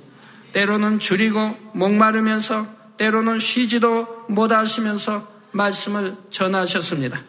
때로는 0.53 1.01
줄이고 1.01 1.73
목마르면서 1.73 2.69
때로는 2.97 3.41
쉬지도 3.41 4.27
못하시면서 4.29 5.27
말씀을 5.51 6.15
전하셨습니다. 6.31 7.21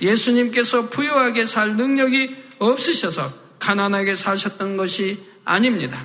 예수님께서 0.00 0.90
부유하게 0.90 1.44
살 1.44 1.74
능력이 1.74 2.36
없으셔서 2.60 3.32
가난하게 3.58 4.14
사셨던 4.14 4.76
것이 4.76 5.18
아닙니다. 5.44 6.00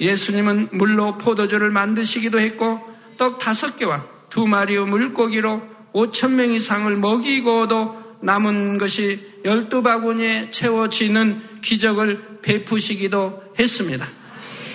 예수님은 0.00 0.70
물로 0.72 1.18
포도주를 1.18 1.70
만드시기도 1.70 2.40
했고 2.40 2.93
떡 3.16 3.38
다섯 3.38 3.76
개와 3.76 4.06
두 4.30 4.46
마리의 4.46 4.86
물고기로 4.86 5.62
오천 5.92 6.36
명 6.36 6.50
이상을 6.50 6.96
먹이고도 6.96 8.04
남은 8.22 8.78
것이 8.78 9.40
열두 9.44 9.82
바구니에 9.82 10.50
채워지는 10.50 11.60
기적을 11.62 12.40
베푸시기도 12.42 13.42
했습니다. 13.58 14.06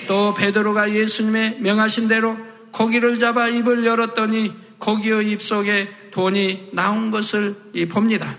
또 0.07 0.33
베드로가 0.33 0.93
예수님의 0.93 1.57
명하신 1.59 2.07
대로 2.07 2.37
고기를 2.71 3.19
잡아 3.19 3.47
입을 3.47 3.85
열었더니 3.85 4.53
고기의 4.77 5.31
입속에 5.31 5.89
돈이 6.11 6.69
나온 6.73 7.11
것을 7.11 7.55
봅니다. 7.89 8.37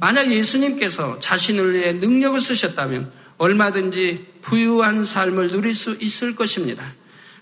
만약 0.00 0.30
예수님께서 0.30 1.20
자신을 1.20 1.74
위해 1.74 1.92
능력을 1.92 2.40
쓰셨다면 2.40 3.12
얼마든지 3.38 4.26
부유한 4.42 5.04
삶을 5.04 5.48
누릴 5.48 5.74
수 5.74 5.96
있을 6.00 6.34
것입니다. 6.34 6.84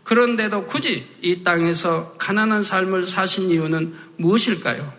그런데도 0.05 0.67
굳이 0.67 1.07
이 1.23 1.45
땅에서 1.45 2.15
가난한 2.19 2.62
삶을 2.62 3.07
사신 3.07 3.51
이유는 3.51 3.95
무엇일까요? 4.17 4.93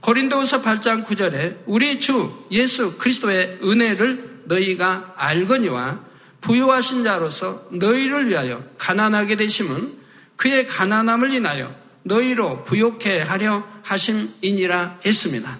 고린도후서 0.00 0.62
8장 0.62 1.04
9절에 1.04 1.62
우리 1.66 1.98
주 1.98 2.32
예수 2.52 2.96
그리스도의 2.96 3.58
은혜를 3.62 4.42
너희가 4.44 5.14
알거니와 5.16 6.04
부유하신 6.40 7.02
자로서 7.02 7.64
너희를 7.72 8.28
위하여 8.28 8.62
가난하게 8.78 9.36
되심은 9.36 9.94
그의 10.36 10.66
가난함을 10.66 11.32
인하여 11.32 11.74
너희로 12.04 12.62
부욕해 12.64 13.22
하려 13.22 13.66
하심이니라 13.82 15.00
했습니다. 15.04 15.58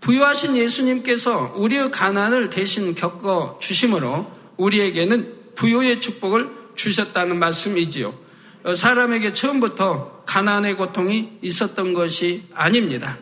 부유하신 0.00 0.56
예수님께서 0.56 1.54
우리의 1.56 1.90
가난을 1.90 2.50
대신 2.50 2.94
겪어 2.94 3.58
주심으로 3.60 4.30
우리에게는 4.58 5.54
부유의 5.54 6.00
축복을 6.00 6.57
주셨다는 6.78 7.38
말씀이지요. 7.38 8.14
사람에게 8.74 9.32
처음부터 9.32 10.22
가난의 10.26 10.76
고통이 10.76 11.38
있었던 11.42 11.92
것이 11.92 12.44
아닙니다. 12.54 13.18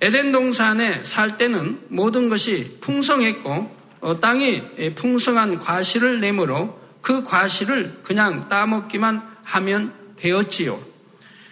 에덴 0.00 0.32
동산에 0.32 1.04
살 1.04 1.38
때는 1.38 1.80
모든 1.88 2.28
것이 2.28 2.78
풍성했고 2.80 3.82
어, 4.00 4.20
땅이 4.20 4.94
풍성한 4.96 5.60
과실을 5.60 6.20
내므로 6.20 6.80
그 7.00 7.22
과실을 7.22 8.00
그냥 8.02 8.48
따먹기만 8.48 9.22
하면 9.44 9.94
되었지요. 10.16 10.80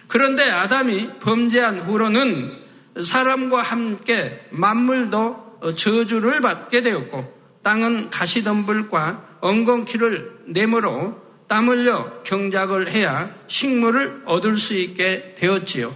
그런데 0.07 0.49
아담이 0.49 1.19
범죄한 1.21 1.79
후로는 1.79 2.59
사람과 3.01 3.61
함께 3.61 4.47
만물도 4.49 5.75
저주를 5.77 6.41
받게 6.41 6.81
되었고 6.81 7.41
땅은 7.63 8.09
가시덤불과 8.09 9.37
엉겅퀴를 9.39 10.40
내므로 10.51 11.19
땀 11.47 11.67
흘려 11.67 12.23
경작을 12.23 12.89
해야 12.89 13.33
식물을 13.47 14.23
얻을 14.25 14.57
수 14.57 14.73
있게 14.73 15.35
되었지요. 15.39 15.95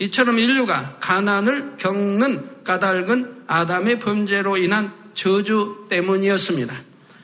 이처럼 0.00 0.38
인류가 0.38 0.98
가난을 1.00 1.76
겪는 1.78 2.64
까닭은 2.64 3.44
아담의 3.46 3.98
범죄로 4.00 4.56
인한 4.56 4.92
저주 5.14 5.86
때문이었습니다. 5.88 6.74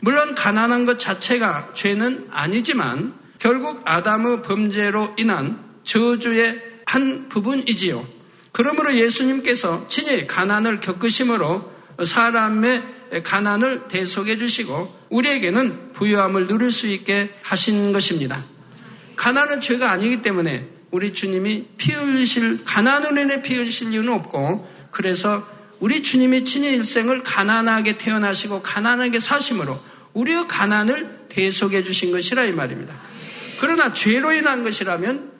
물론 0.01 0.35
가난한 0.35 0.87
것 0.87 0.99
자체가 0.99 1.73
죄는 1.75 2.29
아니지만 2.31 3.15
결국 3.39 3.83
아담의 3.85 4.43
범죄로 4.43 5.15
인한 5.19 5.63
저주의 5.85 6.63
한 6.87 7.29
부분이지요. 7.29 8.07
그러므로 8.53 8.95
예수님께서 8.97 9.87
친히 9.89 10.27
가난을 10.27 10.81
겪으심으로 10.81 11.73
사람의 12.05 13.23
가난을 13.25 13.89
대속해 13.89 14.39
주시고 14.39 14.98
우리에게는 15.11 15.93
부유함을 15.93 16.47
누릴 16.47 16.71
수 16.71 16.87
있게 16.87 17.31
하신 17.43 17.93
것입니다. 17.93 18.45
가난은 19.17 19.61
죄가 19.61 19.91
아니기 19.91 20.23
때문에 20.23 20.69
우리 20.91 21.13
주님이 21.13 21.67
피 21.77 21.93
흘리실 21.93 22.65
가난을 22.65 23.19
인해 23.19 23.43
피 23.43 23.55
흘리실 23.55 23.93
이유는 23.93 24.13
없고 24.13 24.69
그래서 24.91 25.47
우리 25.81 26.03
주님이 26.03 26.45
친히 26.45 26.69
일생을 26.69 27.23
가난하게 27.23 27.99
태어나시고 27.99 28.63
가난하게 28.63 29.21
사심으로 29.21 29.79
우리의 30.15 30.47
가난을 30.49 31.27
대속해 31.29 31.83
주신 31.83 32.11
것이라 32.11 32.45
이 32.45 32.53
말입니다. 32.53 32.99
그러나 33.61 33.93
죄로 33.93 34.33
인한 34.33 34.63
것이라면 34.65 35.33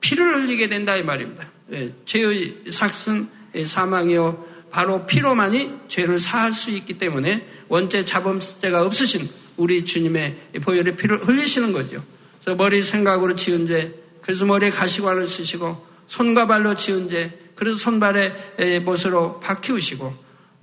피를 0.00 0.36
흘리게 0.36 0.68
된다 0.68 0.96
이 0.96 1.02
말입니다. 1.02 1.50
예, 1.72 1.94
죄의 2.04 2.64
삭슨 2.70 3.28
사망이요 3.64 4.44
바로 4.70 5.06
피로만이 5.06 5.72
죄를 5.88 6.18
사할 6.18 6.52
수 6.52 6.70
있기 6.70 6.98
때문에 6.98 7.46
원죄 7.68 8.04
자범죄가 8.04 8.84
없으신 8.84 9.28
우리 9.56 9.84
주님의 9.84 10.36
보혈의 10.62 10.96
피를 10.96 11.26
흘리시는 11.26 11.72
거죠. 11.72 12.02
그래서 12.40 12.56
머리 12.56 12.82
생각으로 12.82 13.34
지은 13.34 13.66
죄, 13.66 13.94
그래서 14.20 14.44
머리에 14.44 14.70
가시관을 14.70 15.28
쓰시고 15.28 15.86
손과 16.06 16.46
발로 16.46 16.74
지은 16.74 17.08
죄, 17.08 17.38
그래서 17.54 17.78
손발에 17.78 18.80
못으로 18.80 19.40
박히우시고 19.40 20.14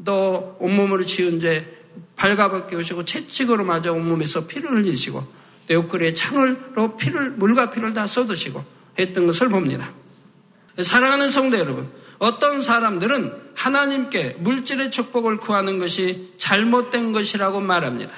또 0.06 0.58
온몸으로 0.60 1.06
지은 1.06 1.40
죄 1.40 1.68
발가벗기우시고 2.16 3.06
채찍으로 3.06 3.64
맞아 3.64 3.92
온몸에서 3.92 4.48
피를 4.48 4.72
흘리시고 4.72 5.26
내 5.68 5.76
옷걸이에 5.76 6.14
창을로 6.14 6.98
피를 6.98 7.32
물과 7.32 7.72
피를 7.72 7.94
다 7.94 8.06
쏟으시고 8.08 8.64
했던 9.00 9.28
것을 9.28 9.50
봅니다. 9.50 9.94
사랑하는 10.82 11.30
성도 11.30 11.58
여러분, 11.58 11.90
어떤 12.24 12.62
사람들은 12.62 13.34
하나님께 13.54 14.38
물질의 14.40 14.92
축복을 14.92 15.40
구하는 15.40 15.78
것이 15.78 16.32
잘못된 16.38 17.12
것이라고 17.12 17.60
말합니다. 17.60 18.14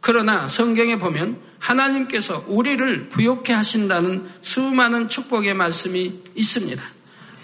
그러나 0.00 0.48
성경에 0.48 0.98
보면 0.98 1.38
하나님께서 1.60 2.44
우리를 2.48 3.10
부욕해 3.10 3.52
하신다는 3.52 4.28
수많은 4.42 5.08
축복의 5.08 5.54
말씀이 5.54 6.20
있습니다. 6.34 6.82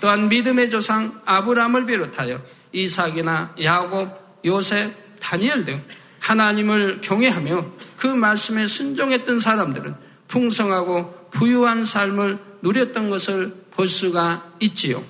또한 0.00 0.28
믿음의 0.28 0.70
조상 0.70 1.20
아브라함을 1.26 1.86
비롯하여 1.86 2.42
이삭이나 2.72 3.54
야곱, 3.62 4.40
요셉, 4.46 4.92
다니엘 5.20 5.64
등 5.64 5.80
하나님을 6.18 7.02
경외하며 7.02 7.66
그 7.96 8.08
말씀에 8.08 8.66
순종했던 8.66 9.38
사람들은 9.38 9.94
풍성하고 10.26 11.28
부유한 11.30 11.84
삶을 11.84 12.40
누렸던 12.62 13.10
것을 13.10 13.54
볼 13.70 13.86
수가 13.86 14.54
있지요. 14.58 15.04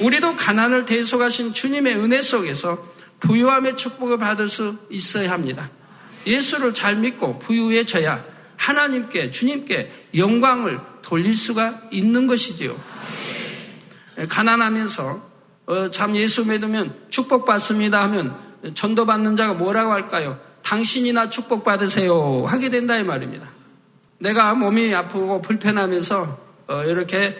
우리도 0.00 0.36
가난을 0.36 0.86
대속하신 0.86 1.54
주님의 1.54 1.96
은혜 1.96 2.22
속에서 2.22 2.92
부유함의 3.20 3.76
축복을 3.76 4.18
받을 4.18 4.48
수 4.48 4.76
있어야 4.90 5.30
합니다. 5.30 5.70
예수를 6.26 6.74
잘 6.74 6.96
믿고 6.96 7.38
부유해져야 7.38 8.24
하나님께, 8.56 9.30
주님께 9.30 10.10
영광을 10.16 10.80
돌릴 11.02 11.36
수가 11.36 11.82
있는 11.90 12.26
것이지요. 12.26 12.78
가난하면서 14.28 15.34
어, 15.66 15.90
참 15.90 16.14
예수 16.14 16.44
믿으면 16.46 16.94
축복받습니다 17.08 18.02
하면 18.02 18.36
전도받는 18.74 19.36
자가 19.36 19.54
뭐라고 19.54 19.92
할까요? 19.92 20.38
당신이나 20.62 21.30
축복받으세요 21.30 22.44
하게 22.46 22.68
된다 22.68 22.98
이 22.98 23.04
말입니다. 23.04 23.48
내가 24.18 24.54
몸이 24.54 24.94
아프고 24.94 25.40
불편하면서 25.42 26.38
어, 26.68 26.84
이렇게 26.84 27.36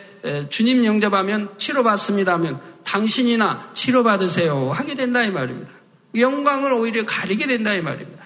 주님 0.48 0.84
영접하면 0.84 1.50
치료받습니다 1.58 2.32
하면 2.34 2.60
당신이나 2.84 3.70
치료받으세요 3.74 4.70
하게 4.72 4.94
된다 4.94 5.22
이 5.22 5.30
말입니다. 5.30 5.70
영광을 6.16 6.72
오히려 6.72 7.04
가리게 7.04 7.46
된다 7.46 7.74
이 7.74 7.82
말입니다. 7.82 8.24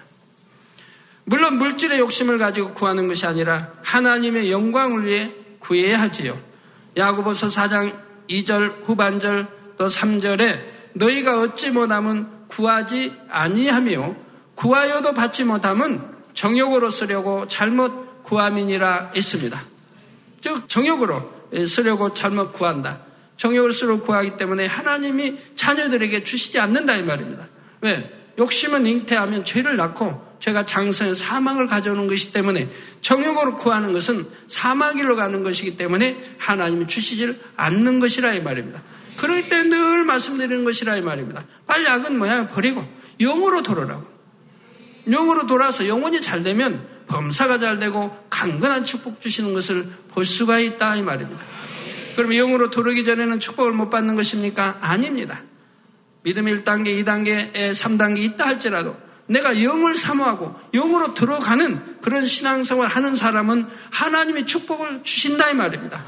물론 1.24 1.58
물질의 1.58 1.98
욕심을 1.98 2.38
가지고 2.38 2.74
구하는 2.74 3.08
것이 3.08 3.26
아니라 3.26 3.72
하나님의 3.82 4.50
영광을 4.50 5.04
위해 5.04 5.34
구해야 5.58 6.00
하지요. 6.00 6.40
야고보서 6.96 7.48
4장 7.48 7.94
2절 8.30 8.84
후반절 8.84 9.46
또 9.76 9.87
3절에 9.87 10.61
너희가 10.94 11.40
얻지 11.40 11.70
못함은 11.70 12.26
구하지 12.48 13.14
아니하며 13.28 14.16
구하여도 14.54 15.14
받지 15.14 15.44
못함은 15.44 16.02
정욕으로 16.34 16.90
쓰려고 16.90 17.46
잘못 17.46 18.22
구함이니라 18.22 19.12
했습니다. 19.14 19.61
즉 20.40 20.68
정욕으로 20.68 21.33
쓰려고 21.66 22.14
잘못 22.14 22.53
구한다. 22.53 23.01
정욕을 23.37 23.72
쓰려고 23.72 24.03
구하기 24.03 24.37
때문에 24.37 24.66
하나님이 24.66 25.38
자녀들에게 25.57 26.24
주시지 26.24 26.59
않는다 26.59 26.96
이 26.96 27.03
말입니다. 27.03 27.48
왜? 27.81 28.12
욕심은 28.38 28.87
잉태하면 28.87 29.44
죄를 29.44 29.77
낳고 29.77 30.27
죄가 30.40 30.66
장성의 30.66 31.14
사망을 31.16 31.66
가져오는 31.66 32.07
것이기 32.07 32.33
때문에 32.33 32.68
정욕으로 33.01 33.57
구하는 33.57 33.92
것은 33.92 34.27
사망길로 34.46 35.16
가는 35.16 35.42
것이기 35.42 35.77
때문에 35.77 36.37
하나님이 36.38 36.87
주시질 36.87 37.38
않는 37.57 37.98
것이라 38.01 38.35
이 38.35 38.40
말입니다. 38.42 38.83
그럴 39.16 39.48
때 39.48 39.64
늘 39.64 40.05
말씀드리는 40.05 40.64
것이라 40.64 40.96
이 40.96 41.01
말입니다. 41.03 41.44
빨리 41.66 41.88
악은 41.88 42.16
뭐냐 42.18 42.46
버리고 42.48 42.87
영으로 43.20 43.62
돌아라고. 43.62 44.05
영으로 45.09 45.46
돌아서 45.46 45.88
영혼이 45.88 46.20
잘 46.22 46.42
되면 46.42 46.87
범사가 47.09 47.59
잘 47.59 47.79
되고 47.81 48.16
강건한 48.38 48.85
축복 48.85 49.20
주시는 49.20 49.53
것을 49.53 49.88
볼 50.12 50.24
수가 50.24 50.61
있다 50.61 50.94
이 50.94 51.03
말입니다. 51.03 51.42
그럼 52.14 52.31
영으로 52.33 52.70
돌아오기 52.70 53.03
전에는 53.03 53.40
축복을 53.40 53.72
못 53.72 53.90
받는 53.90 54.14
것입니까? 54.14 54.79
아닙니다. 54.81 55.42
믿음 56.22 56.44
1단계, 56.44 57.05
2단계, 57.05 57.53
3단계 57.53 58.18
있다 58.18 58.46
할지라도 58.46 58.96
내가 59.27 59.61
영을 59.64 59.96
사모하고 59.96 60.55
영으로 60.72 61.14
들어가는 61.14 62.01
그런 62.01 62.29
신앙생활 62.29 62.87
하는 62.87 63.16
사람은 63.16 63.66
하나님의 63.90 64.46
축복을 64.46 65.01
주신다 65.03 65.51
이 65.51 65.55
말입니다. 65.55 66.05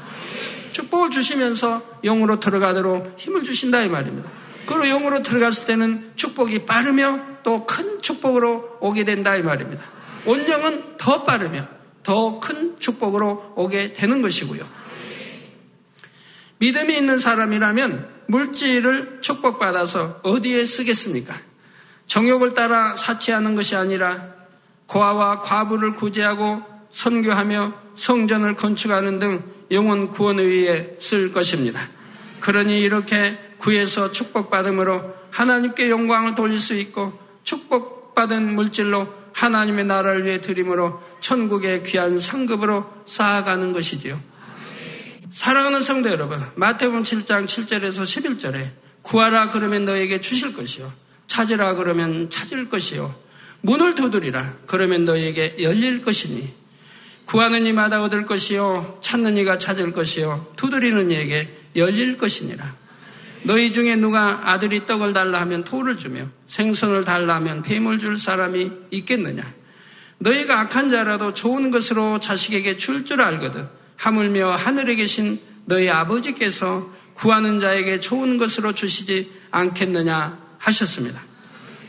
축복을 0.71 1.09
주시면서 1.09 1.99
영으로 2.05 2.39
들어가도록 2.39 3.15
힘을 3.17 3.43
주신다 3.43 3.81
이 3.83 3.89
말입니다. 3.89 4.29
그리고 4.67 4.85
영으로 4.85 5.21
들어갔을 5.21 5.65
때는 5.65 6.13
축복이 6.15 6.65
빠르며 6.65 7.19
또 7.43 7.65
큰 7.65 8.01
축복으로 8.01 8.77
오게 8.79 9.03
된다 9.03 9.35
이 9.35 9.43
말입니다. 9.43 9.83
온정은 10.25 10.95
더 10.97 11.25
빠르며 11.25 11.80
더 12.03 12.39
큰 12.39 12.79
축복으로 12.79 13.53
오게 13.55 13.93
되는 13.93 14.21
것이고요. 14.21 14.67
믿음이 16.57 16.95
있는 16.95 17.17
사람이라면 17.19 18.09
물질을 18.27 19.19
축복받아서 19.21 20.21
어디에 20.23 20.65
쓰겠습니까? 20.65 21.35
정욕을 22.07 22.53
따라 22.53 22.95
사치하는 22.95 23.55
것이 23.55 23.75
아니라 23.75 24.33
고아와 24.85 25.41
과부를 25.41 25.95
구제하고 25.95 26.61
선교하며 26.91 27.73
성전을 27.95 28.55
건축하는 28.55 29.19
등 29.19 29.43
영혼 29.71 30.09
구원을 30.11 30.49
위해 30.49 30.89
쓸 30.99 31.31
것입니다. 31.31 31.81
그러니 32.41 32.81
이렇게 32.81 33.37
구해서 33.57 34.11
축복받음으로 34.11 35.15
하나님께 35.31 35.89
영광을 35.89 36.35
돌릴 36.35 36.59
수 36.59 36.75
있고 36.75 37.17
축복받은 37.43 38.53
물질로 38.55 39.07
하나님의 39.33 39.85
나라를 39.85 40.25
위해 40.25 40.41
드림으로 40.41 41.01
천국의 41.21 41.83
귀한 41.83 42.19
상급으로 42.19 42.85
쌓아가는 43.05 43.71
것이지요. 43.71 44.19
사랑하는 45.31 45.81
성도 45.81 46.09
여러분, 46.09 46.39
마태복음 46.55 47.03
7장 47.03 47.45
7절에서 47.45 48.03
11절에 48.03 48.71
구하라 49.01 49.49
그러면 49.49 49.85
너에게 49.85 50.19
주실 50.19 50.53
것이요. 50.53 50.91
찾으라 51.27 51.75
그러면 51.75 52.29
찾을 52.29 52.67
것이요. 52.67 53.15
문을 53.61 53.95
두드리라 53.95 54.55
그러면 54.65 55.05
너에게 55.05 55.55
열릴 55.61 56.01
것이니 56.01 56.51
구하는 57.25 57.65
이마다 57.65 58.01
얻을 58.03 58.25
것이요 58.25 58.99
찾는 59.01 59.37
이가 59.37 59.59
찾을 59.59 59.93
것이요 59.93 60.53
두드리는 60.57 61.11
이에게 61.11 61.55
열릴 61.75 62.17
것이니라. 62.17 62.75
너희 63.43 63.73
중에 63.73 63.95
누가 63.95 64.51
아들이 64.51 64.85
떡을 64.85 65.13
달라 65.13 65.41
하면 65.41 65.63
토를 65.63 65.97
주며 65.97 66.27
생선을 66.47 67.05
달라 67.05 67.35
하면 67.35 67.61
뱀을 67.61 67.97
줄 67.99 68.17
사람이 68.17 68.71
있겠느냐? 68.91 69.60
너희가 70.21 70.59
악한 70.61 70.89
자라도 70.91 71.33
좋은 71.33 71.71
것으로 71.71 72.19
자식에게 72.19 72.77
줄 72.77 73.05
줄 73.05 73.21
알거든. 73.21 73.67
하물며 73.97 74.51
하늘에 74.55 74.95
계신 74.95 75.39
너희 75.65 75.89
아버지께서 75.89 76.89
구하는 77.13 77.59
자에게 77.59 77.99
좋은 77.99 78.37
것으로 78.37 78.73
주시지 78.73 79.31
않겠느냐 79.51 80.39
하셨습니다. 80.59 81.21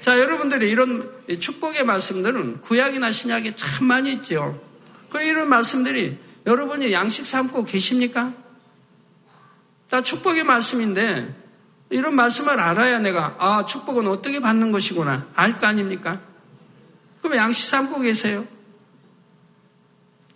자, 0.01 0.19
여러분들이 0.19 0.71
이런 0.71 1.11
축복의 1.39 1.85
말씀들은 1.85 2.61
구약이나 2.63 3.13
신약에 3.13 3.55
참 3.55 3.87
많이 3.87 4.13
있죠. 4.15 4.61
그리고 5.11 5.29
이런 5.31 5.49
말씀들이 5.49 6.19
여러분이 6.47 6.93
양식 6.93 7.25
삼고 7.25 7.65
계십니까? 7.67 8.33
다 9.91 10.03
축복의 10.03 10.45
말씀인데 10.45 11.35
이런 11.91 12.17
말씀을 12.17 12.59
알아야 12.59 12.99
내가 12.99 13.37
아 13.39 13.67
축복은 13.67 14.07
어떻게 14.09 14.41
받는 14.41 14.73
것이구나 14.73 15.29
알 15.35 15.59
거 15.59 15.67
아닙니까? 15.67 16.21
그럼 17.23 17.37
양식 17.37 17.65
삼고 17.69 18.01
계세요. 18.01 18.47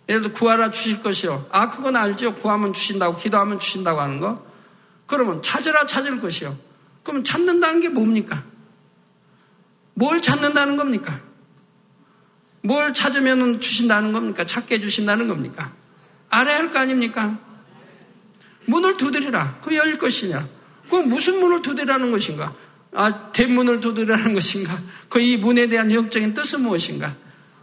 예를 0.09 0.21
들어 0.21 0.33
구하라 0.33 0.71
주실 0.71 1.03
것이요. 1.03 1.47
아 1.51 1.69
그건 1.69 1.95
알죠. 1.95 2.35
구하면 2.35 2.73
주신다고 2.73 3.17
기도하면 3.17 3.59
주신다고 3.59 3.99
하는 3.99 4.19
거. 4.19 4.45
그러면 5.05 5.41
찾으라 5.41 5.85
찾을 5.85 6.21
것이요. 6.21 6.57
그럼 7.03 7.23
찾는다는 7.23 7.81
게 7.81 7.89
뭡니까? 7.89 8.43
뭘 9.93 10.21
찾는다는 10.21 10.77
겁니까? 10.77 11.19
뭘 12.61 12.93
찾으면 12.93 13.59
주신다는 13.59 14.13
겁니까? 14.13 14.45
찾게 14.45 14.75
해주신다는 14.75 15.27
겁니까? 15.27 15.73
알아야 16.29 16.57
할 16.57 16.71
거 16.71 16.79
아닙니까? 16.79 17.37
문을 18.65 18.97
두드리라. 18.97 19.59
그 19.63 19.75
열릴 19.75 19.97
것이냐? 19.97 20.47
그 20.89 20.95
무슨 20.97 21.39
문을 21.39 21.61
두드리라는 21.61 22.11
것인가? 22.11 22.53
아, 22.97 23.31
대문을 23.31 23.79
두드리라는 23.79 24.33
것인가? 24.33 24.77
그 25.09 25.19
이 25.19 25.37
문에 25.37 25.67
대한 25.67 25.91
영적인 25.91 26.33
뜻은 26.33 26.61
무엇인가? 26.61 27.15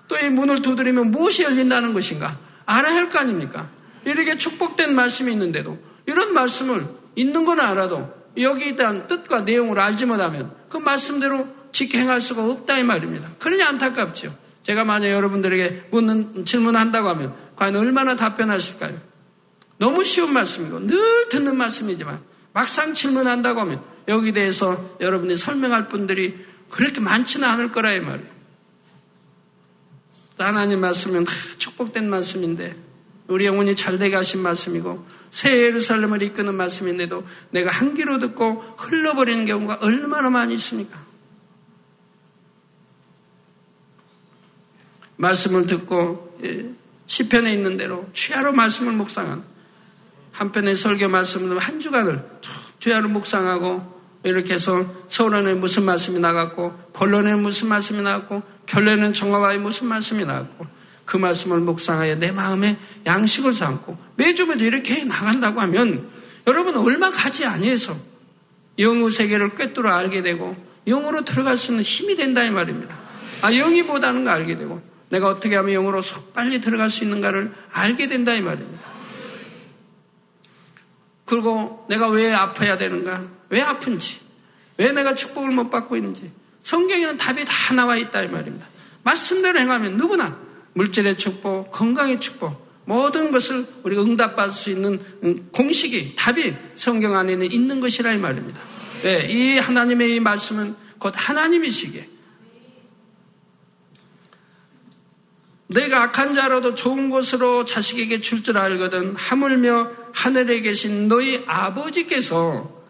또 0.08 0.16
이 0.16 0.28
문을 0.30 0.62
두드리면 0.62 1.10
무엇이 1.10 1.42
열린다는 1.42 1.92
것인가? 1.94 2.38
알아야 2.66 2.94
할 2.94 3.08
거 3.10 3.18
아닙니까? 3.18 3.68
이렇게 4.04 4.38
축복된 4.38 4.94
말씀이 4.94 5.32
있는데도 5.32 5.78
이런 6.06 6.34
말씀을 6.34 6.86
있는 7.16 7.44
건 7.44 7.60
알아도 7.60 8.12
여기에 8.36 8.76
대한 8.76 9.06
뜻과 9.08 9.42
내용을 9.42 9.78
알지 9.78 10.06
못하면 10.06 10.52
그 10.68 10.76
말씀대로 10.78 11.48
지켜 11.72 11.98
행할 11.98 12.20
수가 12.20 12.44
없다 12.44 12.78
이 12.78 12.82
말입니다. 12.84 13.28
그러니 13.38 13.62
안타깝죠. 13.62 14.36
제가 14.62 14.84
만약 14.84 15.10
여러분들에게 15.10 15.88
묻는 15.90 16.44
질문한다고 16.44 17.08
하면 17.08 17.34
과연 17.56 17.76
얼마나 17.76 18.14
답변하실까요? 18.16 18.96
너무 19.78 20.04
쉬운 20.04 20.32
말씀이고 20.32 20.86
늘 20.86 21.28
듣는 21.28 21.56
말씀이지만 21.56 22.20
막상 22.52 22.94
질문한다고 22.94 23.60
하면 23.60 23.82
여기 24.08 24.32
대해서 24.32 24.96
여러분이 25.00 25.36
설명할 25.36 25.88
분들이 25.88 26.38
그렇게 26.70 27.00
많지는 27.00 27.48
않을 27.48 27.72
거라 27.72 27.92
이 27.92 28.00
말이에요. 28.00 28.34
하나님 30.38 30.80
말씀은 30.80 31.26
축복된 31.58 32.10
말씀인데 32.10 32.76
우리 33.28 33.46
영혼이 33.46 33.76
잘 33.76 33.98
되게 33.98 34.16
하신 34.16 34.42
말씀이고 34.42 35.06
새 35.30 35.62
예루살렘을 35.62 36.22
이끄는 36.22 36.54
말씀인데도 36.54 37.26
내가 37.50 37.70
한 37.70 37.94
귀로 37.94 38.18
듣고 38.18 38.62
흘러버리는 38.76 39.44
경우가 39.46 39.78
얼마나 39.80 40.30
많이 40.30 40.54
있습니까? 40.54 41.02
말씀을 45.16 45.66
듣고 45.66 46.38
예, 46.44 46.70
시편에 47.06 47.52
있는 47.52 47.76
대로 47.76 48.08
취하로 48.12 48.52
말씀을 48.52 48.92
묵상한 48.92 49.44
한편의 50.32 50.74
설교 50.76 51.08
말씀을 51.08 51.58
한 51.58 51.80
주간을 51.80 52.24
취하로 52.80 53.08
묵상하고 53.08 53.93
이렇게 54.24 54.54
해서 54.54 54.84
서론에 55.08 55.54
무슨 55.54 55.84
말씀이 55.84 56.18
나갔고 56.18 56.72
본론에 56.94 57.34
무슨 57.36 57.68
말씀이 57.68 58.00
나갔고 58.00 58.42
결론에는 58.66 59.12
정화와의 59.12 59.58
무슨 59.58 59.86
말씀이 59.88 60.24
나갔고 60.24 60.66
그 61.04 61.18
말씀을 61.18 61.60
묵상하여 61.60 62.16
내 62.16 62.32
마음에 62.32 62.78
양식을 63.04 63.52
삼고 63.52 63.98
매주 64.16 64.46
매주 64.46 64.64
이렇게 64.64 65.04
나간다고 65.04 65.60
하면 65.60 66.08
여러분 66.46 66.76
얼마 66.76 67.10
가지 67.10 67.44
아니해서 67.44 67.96
영의 68.78 69.10
세계를 69.10 69.54
꿰뚫어 69.54 69.90
알게 69.90 70.22
되고 70.22 70.56
영으로 70.86 71.24
들어갈 71.24 71.58
수 71.58 71.72
있는 71.72 71.82
힘이 71.84 72.16
된다 72.16 72.42
이 72.42 72.50
말입니다. 72.50 72.98
아 73.42 73.52
영이 73.52 73.86
보다는 73.86 74.24
거 74.24 74.30
알게 74.30 74.56
되고 74.56 74.82
내가 75.10 75.28
어떻게 75.28 75.54
하면 75.56 75.74
영으로 75.74 76.02
빨리 76.32 76.60
들어갈 76.60 76.90
수 76.90 77.04
있는가를 77.04 77.52
알게 77.72 78.08
된다 78.08 78.34
이 78.34 78.40
말입니다. 78.40 78.94
그리고 81.26 81.86
내가 81.88 82.08
왜 82.08 82.32
아파야 82.32 82.78
되는가? 82.78 83.33
왜 83.50 83.60
아픈지? 83.60 84.20
왜 84.76 84.92
내가 84.92 85.14
축복을 85.14 85.50
못 85.50 85.70
받고 85.70 85.96
있는지? 85.96 86.32
성경에는 86.62 87.16
답이 87.18 87.44
다 87.44 87.74
나와 87.74 87.96
있다 87.96 88.22
이 88.22 88.28
말입니다. 88.28 88.66
말씀대로 89.02 89.58
행하면 89.60 89.96
누구나 89.96 90.38
물질의 90.72 91.18
축복, 91.18 91.70
건강의 91.70 92.20
축복, 92.20 92.64
모든 92.86 93.30
것을 93.30 93.66
우리가 93.82 94.02
응답받을 94.02 94.52
수 94.52 94.70
있는 94.70 95.00
공식이, 95.52 96.16
답이 96.16 96.54
성경 96.74 97.16
안에는 97.16 97.50
있는 97.50 97.80
것이라 97.80 98.12
이 98.12 98.18
말입니다. 98.18 98.60
왜? 99.02 99.26
이 99.30 99.58
하나님의 99.58 100.14
이 100.14 100.20
말씀은 100.20 100.74
곧 100.98 101.12
하나님이시기에 101.16 102.08
내가 105.68 106.04
악한 106.04 106.34
자로도 106.34 106.74
좋은 106.74 107.10
것으로 107.10 107.64
자식에게 107.64 108.20
줄 108.20 108.42
줄 108.42 108.58
알거든 108.58 109.16
하물며 109.16 109.90
하늘에 110.12 110.60
계신 110.60 111.08
너희 111.08 111.42
아버지께서 111.46 112.83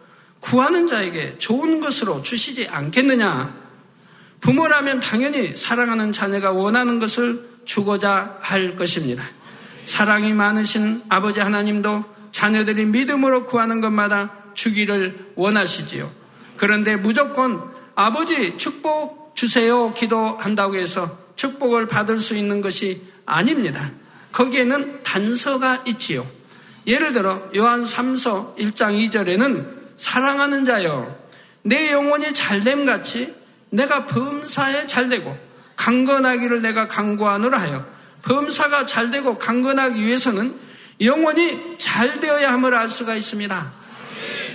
구하는 0.45 0.87
자에게 0.87 1.39
좋은 1.39 1.81
것으로 1.81 2.21
주시지 2.21 2.67
않겠느냐? 2.67 3.65
부모라면 4.41 4.99
당연히 4.99 5.57
사랑하는 5.57 6.13
자녀가 6.13 6.51
원하는 6.51 6.99
것을 6.99 7.49
주고자 7.65 8.37
할 8.41 8.75
것입니다. 8.75 9.23
사랑이 9.85 10.33
많으신 10.33 11.01
아버지 11.09 11.39
하나님도 11.39 12.05
자녀들이 12.31 12.85
믿음으로 12.85 13.47
구하는 13.47 13.81
것마다 13.81 14.35
주기를 14.53 15.31
원하시지요. 15.33 16.11
그런데 16.57 16.95
무조건 16.95 17.63
아버지 17.95 18.59
축복 18.59 19.35
주세요 19.35 19.95
기도한다고 19.95 20.75
해서 20.75 21.17
축복을 21.35 21.87
받을 21.87 22.19
수 22.19 22.35
있는 22.35 22.61
것이 22.61 23.01
아닙니다. 23.25 23.91
거기에는 24.31 25.01
단서가 25.01 25.81
있지요. 25.87 26.27
예를 26.85 27.13
들어 27.13 27.49
요한 27.55 27.83
3서 27.83 28.55
1장 28.57 29.09
2절에는 29.09 29.74
사랑하는 29.97 30.65
자여 30.65 31.15
내 31.63 31.91
영혼이 31.91 32.33
잘됨 32.33 32.85
같이 32.85 33.33
내가 33.69 34.05
범사에 34.05 34.87
잘되고 34.87 35.37
강건하기를 35.75 36.61
내가 36.61 36.87
강구하노라 36.87 37.59
하여 37.59 37.85
범사가 38.23 38.85
잘되고 38.85 39.37
강건하기 39.37 40.03
위해서는 40.03 40.59
영혼이 41.01 41.77
잘되어야 41.77 42.51
함을 42.53 42.73
알 42.73 42.87
수가 42.87 43.15
있습니다. 43.15 43.73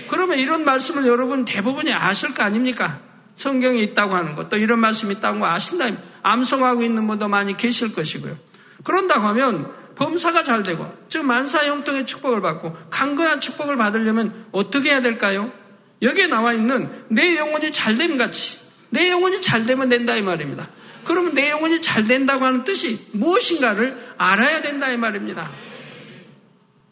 그러면 0.09 0.39
이런 0.39 0.65
말씀을 0.65 1.07
여러분 1.07 1.45
대부분이 1.45 1.93
아실 1.93 2.35
거 2.35 2.43
아닙니까? 2.43 3.01
성경에 3.37 3.79
있다고 3.79 4.15
하는 4.15 4.35
것, 4.35 4.49
또 4.51 4.57
이런 4.57 4.81
말씀이 4.81 5.15
있다고 5.15 5.45
아신다. 5.47 5.87
암송하고 6.23 6.83
있는 6.83 7.07
분도 7.07 7.29
많이 7.29 7.57
계실 7.57 7.95
것이고요. 7.95 8.37
그런다고 8.85 9.27
하면 9.29 9.73
범사가 10.01 10.45
잘 10.45 10.63
되고, 10.63 10.91
즉 11.11 11.27
만사 11.27 11.63
형통의 11.67 12.07
축복을 12.07 12.41
받고 12.41 12.75
강건한 12.89 13.39
축복을 13.39 13.77
받으려면 13.77 14.47
어떻게 14.51 14.91
해야 14.91 15.03
될까요? 15.03 15.53
여기에 16.01 16.29
나와 16.29 16.55
있는 16.55 16.91
내 17.09 17.37
영혼이 17.37 17.71
잘됨 17.71 18.17
같이 18.17 18.61
내 18.89 19.11
영혼이 19.11 19.43
잘 19.43 19.67
되면 19.67 19.91
된다 19.91 20.17
이 20.17 20.23
말입니다. 20.23 20.71
그러면 21.05 21.35
내 21.35 21.51
영혼이 21.51 21.83
잘 21.83 22.05
된다고 22.05 22.47
하는 22.47 22.65
뜻이 22.65 23.11
무엇인가를 23.13 24.15
알아야 24.17 24.63
된다 24.63 24.91
이 24.91 24.97
말입니다. 24.97 25.51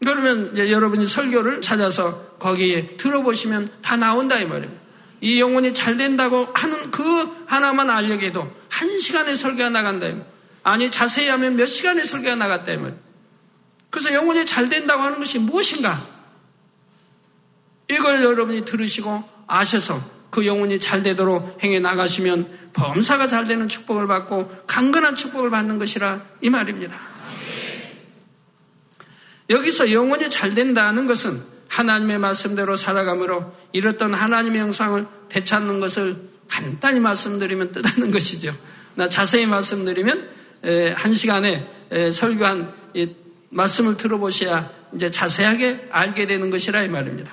그러면 0.05 0.55
여러분이 0.55 1.07
설교를 1.07 1.61
찾아서 1.61 2.37
거기에 2.37 2.97
들어보시면 2.97 3.71
다 3.81 3.97
나온다 3.97 4.37
이 4.37 4.45
말입니다. 4.45 4.79
이 5.21 5.41
영혼이 5.41 5.73
잘 5.73 5.97
된다고 5.97 6.47
하는 6.53 6.91
그 6.91 7.03
하나만 7.47 7.89
알려게도 7.89 8.51
한 8.69 8.99
시간의 8.99 9.35
설교가 9.35 9.71
나간다. 9.71 10.11
아니, 10.63 10.91
자세히 10.91 11.27
하면 11.29 11.55
몇 11.55 11.65
시간의 11.65 12.05
설교가 12.05 12.35
나갔다. 12.35 12.73
그래서 13.89 14.13
영혼이 14.13 14.45
잘 14.45 14.69
된다고 14.69 15.01
하는 15.01 15.19
것이 15.19 15.39
무엇인가? 15.39 15.99
이걸 17.89 18.23
여러분이 18.23 18.65
들으시고 18.65 19.23
아셔서 19.47 20.01
그 20.29 20.45
영혼이 20.45 20.79
잘 20.79 21.01
되도록 21.01 21.57
행해 21.63 21.79
나가시면 21.79 22.71
범사가 22.73 23.27
잘 23.27 23.47
되는 23.47 23.67
축복을 23.67 24.05
받고 24.07 24.63
강건한 24.67 25.15
축복을 25.15 25.49
받는 25.49 25.79
것이라 25.79 26.21
이 26.41 26.49
말입니다. 26.49 26.97
여기서 29.49 29.91
영혼이 29.91 30.29
잘 30.29 30.53
된다는 30.53 31.07
것은 31.07 31.41
하나님의 31.67 32.19
말씀대로 32.19 32.75
살아감으로 32.75 33.55
이렇던 33.73 34.13
하나님의 34.13 34.61
형상을 34.61 35.07
되찾는 35.29 35.79
것을 35.79 36.29
간단히 36.47 36.99
말씀드리면 36.99 37.71
뜻하는 37.71 38.11
것이죠. 38.11 38.55
나 38.95 39.09
자세히 39.09 39.47
말씀드리면 39.47 40.29
한 40.95 41.13
시간에 41.13 41.65
설교한 42.11 42.73
말씀을 43.49 43.97
들어보셔야 43.97 44.69
이제 44.93 45.09
자세하게 45.11 45.89
알게 45.91 46.27
되는 46.27 46.49
것이라 46.49 46.83
이 46.83 46.87
말입니다. 46.89 47.31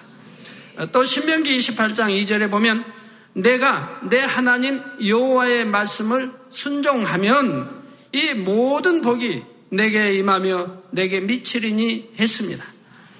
또 0.92 1.04
신명기 1.04 1.56
28장 1.58 2.10
2절에 2.24 2.50
보면 2.50 2.84
내가 3.32 4.00
내 4.08 4.20
하나님 4.20 4.82
여호와의 5.04 5.66
말씀을 5.66 6.32
순종하면 6.50 7.82
이 8.12 8.34
모든 8.34 9.02
복이 9.02 9.42
내게 9.70 10.12
임하며 10.14 10.82
내게 10.90 11.20
미치리니 11.20 12.12
했습니다. 12.18 12.64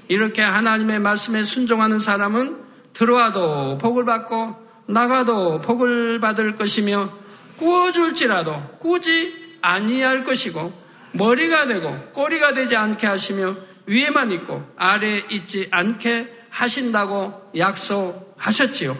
이렇게 0.08 0.42
하나님의 0.42 1.00
말씀에 1.00 1.44
순종하는 1.44 2.00
사람은 2.00 2.56
들어와도 2.92 3.78
복을 3.78 4.04
받고 4.04 4.54
나가도 4.86 5.60
복을 5.60 6.20
받을 6.20 6.56
것이며 6.56 7.10
구워줄지라도 7.56 8.78
꾸지 8.78 9.45
아니할 9.66 10.24
것이고 10.24 10.72
머리가 11.12 11.66
되고 11.66 11.92
꼬리가 12.12 12.54
되지 12.54 12.76
않게 12.76 13.06
하시며 13.06 13.56
위에만 13.86 14.30
있고 14.32 14.64
아래에 14.76 15.24
있지 15.30 15.68
않게 15.70 16.34
하신다고 16.50 17.50
약속하셨지요. 17.56 18.96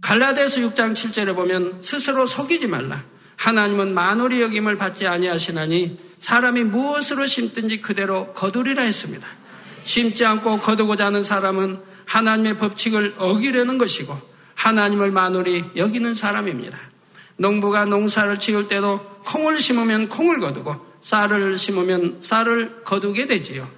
갈라디아서 0.00 0.60
6장 0.60 0.92
7절에 0.92 1.34
보면 1.34 1.82
스스로 1.82 2.26
속이지 2.26 2.66
말라. 2.66 3.04
하나님은 3.36 3.94
만월이 3.94 4.40
여김을 4.42 4.76
받지 4.76 5.06
아니하시나니 5.06 5.98
사람이 6.18 6.64
무엇으로 6.64 7.26
심든지 7.26 7.80
그대로 7.80 8.32
거두리라 8.34 8.82
했습니다. 8.82 9.26
심지 9.84 10.24
않고 10.24 10.58
거두고자 10.60 11.06
하는 11.06 11.24
사람은 11.24 11.80
하나님의 12.06 12.58
법칙을 12.58 13.14
어기려는 13.18 13.78
것이고 13.78 14.18
하나님을 14.54 15.10
만월히 15.10 15.64
여기는 15.76 16.14
사람입니다. 16.14 16.93
농부가 17.36 17.84
농사를 17.84 18.38
지을 18.38 18.68
때도 18.68 19.00
콩을 19.24 19.58
심으면 19.58 20.08
콩을 20.08 20.38
거두고 20.40 20.76
쌀을 21.02 21.58
심으면 21.58 22.18
쌀을 22.20 22.84
거두게 22.84 23.26
되지요. 23.26 23.68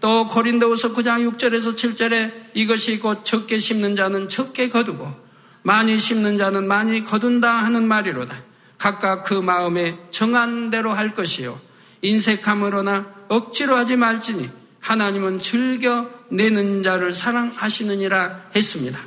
또 0.00 0.26
고린도후서 0.26 0.92
9장 0.92 1.36
6절에서 1.36 1.76
7절에 1.76 2.50
이것이 2.54 2.98
곧 2.98 3.24
적게 3.24 3.58
심는 3.58 3.94
자는 3.94 4.28
적게 4.28 4.68
거두고 4.68 5.14
많이 5.62 5.98
심는 5.98 6.38
자는 6.38 6.66
많이 6.66 7.04
거둔다 7.04 7.48
하는 7.48 7.86
말이로다. 7.86 8.34
각각 8.78 9.22
그 9.22 9.34
마음에 9.34 9.96
정한 10.10 10.70
대로 10.70 10.92
할 10.92 11.14
것이요. 11.14 11.58
인색함으로나 12.02 13.06
억지로 13.28 13.76
하지 13.76 13.94
말지니 13.94 14.50
하나님은 14.80 15.38
즐겨 15.38 16.08
내는 16.30 16.82
자를 16.82 17.12
사랑하시느니라 17.12 18.50
했습니다. 18.56 18.98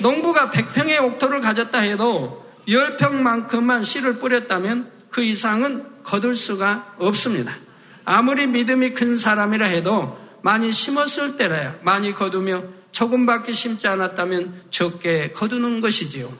농부가 0.00 0.50
100평의 0.50 1.02
옥토를 1.02 1.40
가졌다 1.40 1.78
해도 1.78 2.49
10평만큼만 2.68 3.84
씨를 3.84 4.18
뿌렸다면 4.18 4.90
그 5.10 5.22
이상은 5.22 5.84
거둘 6.02 6.36
수가 6.36 6.94
없습니다. 6.98 7.56
아무리 8.04 8.46
믿음이 8.46 8.90
큰 8.90 9.16
사람이라 9.16 9.66
해도 9.66 10.18
많이 10.42 10.72
심었을 10.72 11.36
때라야 11.36 11.76
많이 11.82 12.12
거두며 12.12 12.64
조금밖에 12.92 13.52
심지 13.52 13.86
않았다면 13.86 14.62
적게 14.70 15.32
거두는 15.32 15.80
것이지요. 15.80 16.32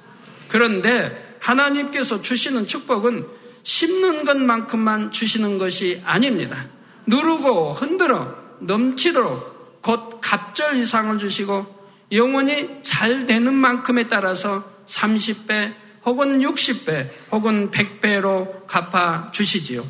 그런데 0.48 1.36
하나님께서 1.40 2.22
주시는 2.22 2.66
축복은 2.66 3.26
심는 3.62 4.24
것만큼만 4.24 5.10
주시는 5.10 5.58
것이 5.58 6.02
아닙니다. 6.04 6.66
누르고 7.06 7.72
흔들어 7.72 8.34
넘치도록 8.60 9.82
곧 9.82 10.20
갑절 10.20 10.76
이상을 10.76 11.18
주시고 11.18 11.80
영원히 12.12 12.80
잘 12.82 13.26
되는 13.26 13.54
만큼에 13.54 14.08
따라서 14.08 14.64
30배 14.88 15.74
혹은 16.04 16.40
60배 16.40 17.08
혹은 17.30 17.70
100배로 17.70 18.66
갚아 18.66 19.30
주시지요. 19.32 19.86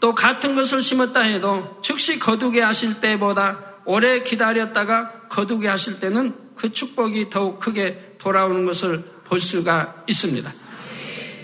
또 0.00 0.14
같은 0.14 0.54
것을 0.54 0.80
심었다 0.80 1.20
해도 1.20 1.80
즉시 1.82 2.18
거두게 2.18 2.60
하실 2.60 3.00
때보다 3.00 3.58
오래 3.84 4.22
기다렸다가 4.22 5.28
거두게 5.28 5.66
하실 5.66 5.98
때는 5.98 6.34
그 6.54 6.72
축복이 6.72 7.30
더욱 7.30 7.58
크게 7.58 8.16
돌아오는 8.18 8.64
것을 8.64 9.02
볼 9.24 9.40
수가 9.40 10.04
있습니다. 10.06 10.52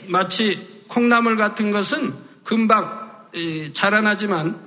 마치 0.08 0.84
콩나물 0.88 1.36
같은 1.36 1.70
것은 1.70 2.14
금방 2.44 3.26
자라나지만 3.72 4.60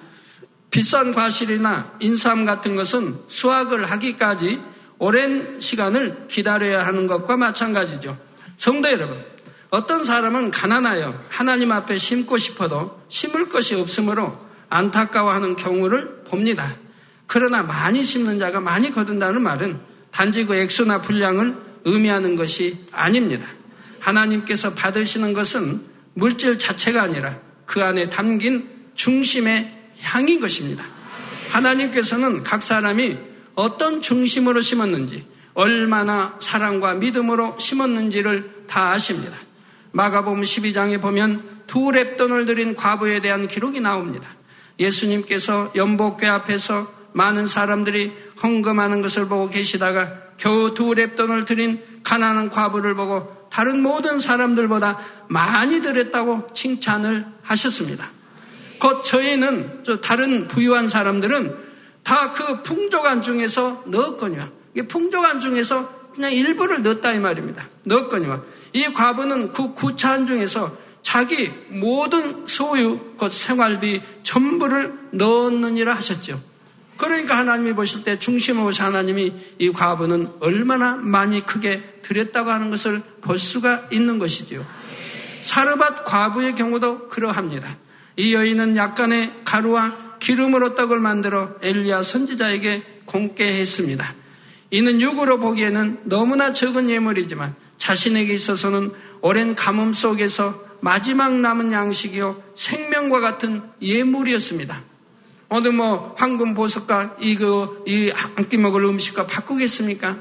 비싼 0.69 1.13
과실이나 1.13 1.95
인삼 1.99 2.45
같은 2.45 2.75
것은 2.75 3.19
수확을 3.27 3.85
하기까지 3.85 4.59
오랜 4.99 5.59
시간을 5.59 6.27
기다려야 6.27 6.85
하는 6.85 7.07
것과 7.07 7.37
마찬가지죠. 7.37 8.17
성도 8.57 8.89
여러분, 8.89 9.23
어떤 9.69 10.03
사람은 10.03 10.51
가난하여 10.51 11.23
하나님 11.29 11.71
앞에 11.71 11.97
심고 11.97 12.37
싶어도 12.37 13.01
심을 13.09 13.49
것이 13.49 13.75
없으므로 13.75 14.37
안타까워하는 14.69 15.55
경우를 15.55 16.23
봅니다. 16.23 16.75
그러나 17.27 17.63
많이 17.63 18.03
심는 18.03 18.39
자가 18.39 18.59
많이 18.61 18.91
거둔다는 18.91 19.41
말은 19.41 19.79
단지 20.11 20.45
그 20.45 20.55
액수나 20.55 21.01
분량을 21.01 21.55
의미하는 21.85 22.35
것이 22.35 22.77
아닙니다. 22.91 23.45
하나님께서 23.99 24.73
받으시는 24.73 25.33
것은 25.33 25.81
물질 26.13 26.57
자체가 26.57 27.03
아니라 27.03 27.39
그 27.65 27.83
안에 27.83 28.09
담긴 28.09 28.69
중심의 28.95 29.71
향인 30.01 30.39
것입니다. 30.39 30.85
하나님께서는 31.49 32.43
각 32.43 32.63
사람이 32.63 33.17
어떤 33.57 34.03
중심으로 34.03 34.61
심었는지, 34.61 35.25
얼마나 35.55 36.35
사랑과 36.39 36.93
믿음으로 36.93 37.57
심었는지를 37.57 38.65
다 38.67 38.91
아십니다. 38.91 39.35
마가복음 39.93 40.43
12장에 40.43 41.01
보면 41.01 41.63
두 41.65 41.79
랩돈을 41.79 42.45
들인 42.45 42.75
과부에 42.75 43.19
대한 43.19 43.47
기록이 43.47 43.79
나옵니다. 43.79 44.27
예수님께서 44.79 45.71
연복궤 45.75 46.27
앞에서 46.27 46.93
많은 47.13 47.47
사람들이 47.47 48.13
헌금하는 48.43 49.01
것을 49.01 49.27
보고 49.27 49.49
계시다가 49.49 50.13
겨우 50.37 50.75
두 50.75 50.91
랩돈을 50.91 51.47
들인 51.47 51.81
가난한 52.03 52.51
과부를 52.51 52.93
보고 52.93 53.49
다른 53.49 53.81
모든 53.81 54.19
사람들보다 54.19 54.99
많이 55.29 55.81
드렸다고 55.81 56.49
칭찬을 56.53 57.25
하셨습니다. 57.41 58.07
곧 58.79 59.03
저희는 59.03 59.81
다른 60.03 60.47
부유한 60.47 60.87
사람들은 60.87 61.66
다 62.07 62.31
그 62.31 62.63
풍족한 62.63 63.21
중에서 63.21 63.83
넣었거니와 63.85 64.49
풍족한 64.87 65.41
중에서 65.41 65.89
그냥 66.15 66.31
일부를 66.31 66.81
넣었다 66.81 67.11
이 67.11 67.19
말입니다. 67.19 67.67
넣었거니와 67.83 68.41
이 68.71 68.85
과부는 68.93 69.51
그 69.51 69.73
구차한 69.73 70.25
중에서 70.25 70.77
자기 71.03 71.51
모든 71.67 72.47
소유, 72.47 72.97
곧 73.17 73.31
생활비 73.33 74.01
전부를 74.23 75.09
넣었느니라 75.11 75.93
하셨죠. 75.95 76.41
그러니까 76.95 77.37
하나님이 77.37 77.73
보실 77.73 78.03
때 78.05 78.17
보시 78.17 78.81
하나님이 78.81 79.33
이 79.59 79.71
과부는 79.71 80.35
얼마나 80.39 80.95
많이 80.95 81.45
크게 81.45 81.99
드렸다고 82.03 82.49
하는 82.49 82.71
것을 82.71 83.03
볼 83.21 83.37
수가 83.37 83.87
있는 83.91 84.17
것이지요. 84.17 84.65
사르밧 85.41 86.05
과부의 86.05 86.55
경우도 86.55 87.09
그러합니다. 87.09 87.77
이 88.15 88.33
여인은 88.33 88.77
약간의 88.77 89.33
가루와 89.43 90.06
기름으로 90.19 90.75
떡을 90.75 90.99
만들어 90.99 91.55
엘리야 91.61 92.03
선지자에게 92.03 93.01
공께 93.05 93.45
했습니다. 93.59 94.13
이는 94.71 94.99
육으로 94.99 95.39
보기에는 95.39 96.01
너무나 96.03 96.53
적은 96.53 96.89
예물이지만 96.89 97.55
자신에게 97.77 98.33
있어서는 98.33 98.91
오랜 99.21 99.55
가뭄 99.55 99.93
속에서 99.93 100.65
마지막 100.81 101.33
남은 101.33 101.71
양식이요 101.71 102.43
생명과 102.55 103.19
같은 103.19 103.61
예물이었습니다. 103.81 104.83
어느 105.49 105.69
뭐 105.69 106.13
황금 106.17 106.53
보석과 106.53 107.17
이거 107.21 107.77
이한 107.87 108.49
끼 108.49 108.57
먹을 108.57 108.83
음식과 108.83 109.27
바꾸겠습니까? 109.27 110.17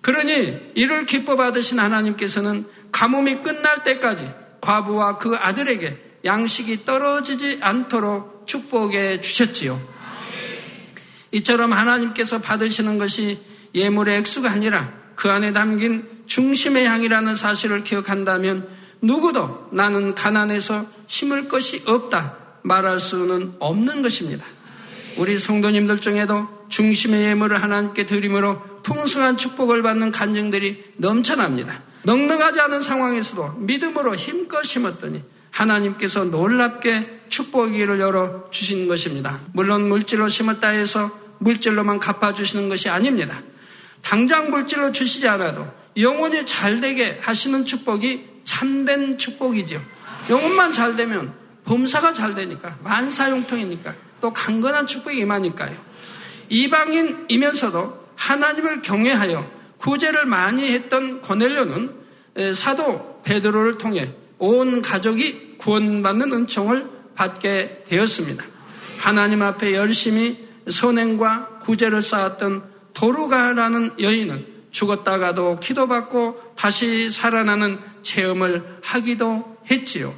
그러니 0.00 0.72
이를 0.74 1.06
기뻐 1.06 1.36
받으신 1.36 1.78
하나님께서는 1.78 2.66
가뭄이 2.92 3.42
끝날 3.42 3.84
때까지 3.84 4.28
과부와 4.60 5.18
그 5.18 5.36
아들에게 5.36 6.20
양식이 6.24 6.84
떨어지지 6.84 7.58
않도록 7.60 8.35
축복해 8.46 9.20
주셨지요. 9.20 9.80
이처럼 11.32 11.72
하나님께서 11.72 12.40
받으시는 12.40 12.98
것이 12.98 13.38
예물의 13.74 14.18
액수가 14.18 14.50
아니라 14.50 14.92
그 15.16 15.30
안에 15.30 15.52
담긴 15.52 16.08
중심의 16.26 16.86
향이라는 16.86 17.36
사실을 17.36 17.84
기억한다면 17.84 18.68
누구도 19.02 19.68
나는 19.72 20.14
가난해서 20.14 20.86
심을 21.06 21.48
것이 21.48 21.82
없다 21.86 22.38
말할 22.62 22.98
수는 22.98 23.54
없는 23.58 24.02
것입니다. 24.02 24.44
우리 25.16 25.38
성도님들 25.38 26.00
중에도 26.00 26.48
중심의 26.68 27.24
예물을 27.26 27.62
하나님께 27.62 28.06
드림으로 28.06 28.82
풍성한 28.82 29.36
축복을 29.36 29.82
받는 29.82 30.10
간증들이 30.10 30.94
넘쳐납니다. 30.96 31.82
넉넉하지 32.02 32.60
않은 32.60 32.82
상황에서도 32.82 33.54
믿음으로 33.58 34.14
힘껏 34.14 34.62
심었더니 34.62 35.22
하나님께서 35.56 36.24
놀랍게 36.24 37.22
축복기를 37.30 37.98
열어 37.98 38.48
주신 38.50 38.86
것입니다. 38.86 39.40
물론 39.52 39.88
물질로 39.88 40.28
심었다 40.28 40.68
해서 40.68 41.10
물질로만 41.38 41.98
갚아주시는 41.98 42.68
것이 42.68 42.90
아닙니다. 42.90 43.42
당장 44.02 44.50
물질로 44.50 44.92
주시지 44.92 45.26
않아도 45.28 45.66
영혼이 45.96 46.44
잘 46.44 46.80
되게 46.80 47.18
하시는 47.22 47.64
축복이 47.64 48.26
참된 48.44 49.16
축복이죠. 49.16 49.82
영혼만 50.28 50.72
잘 50.72 50.94
되면 50.94 51.32
범사가 51.64 52.12
잘 52.12 52.34
되니까 52.34 52.76
만사용통이니까 52.84 53.94
또 54.20 54.32
강건한 54.32 54.86
축복이 54.86 55.18
임하니까요. 55.18 55.74
이방인이면서도 56.50 58.06
하나님을 58.14 58.82
경외하여 58.82 59.50
구제를 59.78 60.26
많이 60.26 60.70
했던 60.70 61.22
고넬료는 61.22 61.92
사도 62.54 63.22
베드로를 63.24 63.78
통해 63.78 64.12
온 64.38 64.82
가족이 64.82 65.45
구원받는 65.58 66.32
은총을 66.32 66.86
받게 67.14 67.84
되었습니다. 67.88 68.44
하나님 68.98 69.42
앞에 69.42 69.74
열심히 69.74 70.46
선행과 70.68 71.60
구제를 71.62 72.02
쌓았던 72.02 72.64
도루가라는 72.94 73.92
여인은 74.00 74.46
죽었다가도 74.70 75.60
기도받고 75.60 76.54
다시 76.56 77.10
살아나는 77.10 77.78
체험을 78.02 78.80
하기도 78.82 79.56
했지요. 79.70 80.14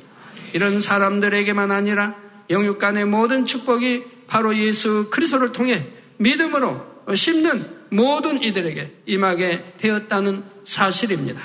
이런 0.52 0.80
사람들에게만 0.80 1.70
아니라 1.70 2.14
영육 2.50 2.78
간의 2.78 3.04
모든 3.04 3.44
축복이 3.44 4.04
바로 4.26 4.56
예수 4.56 5.08
그리스도를 5.10 5.52
통해 5.52 5.86
믿음으로 6.16 6.86
심는 7.14 7.78
모든 7.90 8.42
이들에게 8.42 9.02
임하게 9.06 9.74
되었다는 9.78 10.44
사실입니다. 10.64 11.40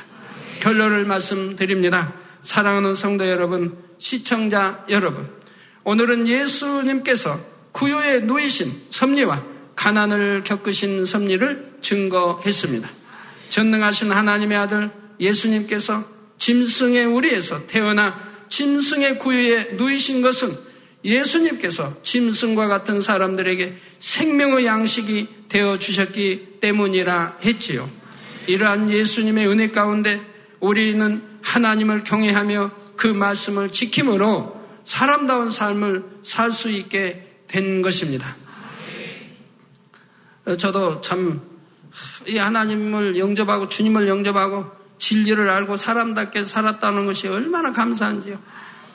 결론을 0.60 1.06
말씀드립니다. 1.06 2.14
사랑하는 2.44 2.96
성도 2.96 3.28
여러분, 3.28 3.78
시청자 3.98 4.86
여러분, 4.90 5.30
오늘은 5.86 6.28
예수님께서 6.28 7.40
구요에 7.72 8.20
누이신 8.20 8.84
섭리와 8.90 9.44
가난을 9.76 10.44
겪으신 10.44 11.06
섭리를 11.06 11.78
증거했습니다. 11.82 12.90
전능하신 13.50 14.12
하나님의 14.12 14.58
아들 14.58 14.92
예수님께서 15.20 16.06
짐승의 16.38 17.06
우리에서 17.06 17.66
태어나 17.68 18.20
짐승의 18.50 19.20
구유에 19.20 19.72
누이신 19.74 20.22
것은 20.22 20.56
예수님께서 21.04 21.98
짐승과 22.04 22.68
같은 22.68 23.02
사람들에게 23.02 23.78
생명의 24.00 24.66
양식이 24.66 25.28
되어 25.50 25.80
주셨기 25.80 26.60
때문이라 26.62 27.38
했지요. 27.44 27.90
이러한 28.48 28.92
예수님의 28.92 29.48
은혜 29.48 29.70
가운데 29.70 30.33
우리는 30.64 31.22
하나님을 31.42 32.04
경외하며 32.04 32.72
그 32.96 33.08
말씀을 33.08 33.72
지킴으로 33.72 34.62
사람다운 34.86 35.52
삶을 35.52 36.06
살 36.24 36.52
수 36.52 36.70
있게 36.70 37.44
된 37.48 37.82
것입니다. 37.82 38.36
저도 40.58 41.02
참 41.02 41.54
이 42.28 42.38
하나님을 42.38 43.18
영접하고 43.18 43.70
주님을 43.70 44.08
영접하고 44.08 44.66
진리를 44.98 45.50
알고 45.50 45.78
사람답게 45.78 46.46
살았다는 46.46 47.06
것이 47.06 47.28
얼마나 47.28 47.72
감사한지요. 47.72 48.40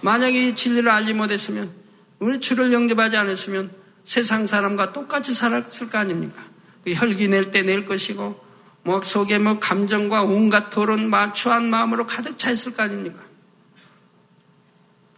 만약에 0.00 0.48
이 0.48 0.56
진리를 0.56 0.90
알지 0.90 1.12
못했으면 1.12 1.70
우리 2.18 2.40
주를 2.40 2.72
영접하지 2.72 3.16
않았으면 3.16 3.70
세상 4.04 4.46
사람과 4.46 4.92
똑같이 4.92 5.34
살았을 5.34 5.90
거 5.90 5.98
아닙니까? 5.98 6.42
그 6.82 6.92
혈기 6.94 7.28
낼 7.28 7.50
때 7.50 7.62
낼 7.62 7.84
것이고 7.84 8.47
뭐 8.82 9.00
속에 9.02 9.38
뭐 9.38 9.58
감정과 9.58 10.22
온갖 10.22 10.70
토론 10.70 11.10
마추한 11.10 11.68
마음으로 11.68 12.06
가득 12.06 12.38
차 12.38 12.50
있을 12.50 12.74
거 12.74 12.82
아닙니까? 12.82 13.28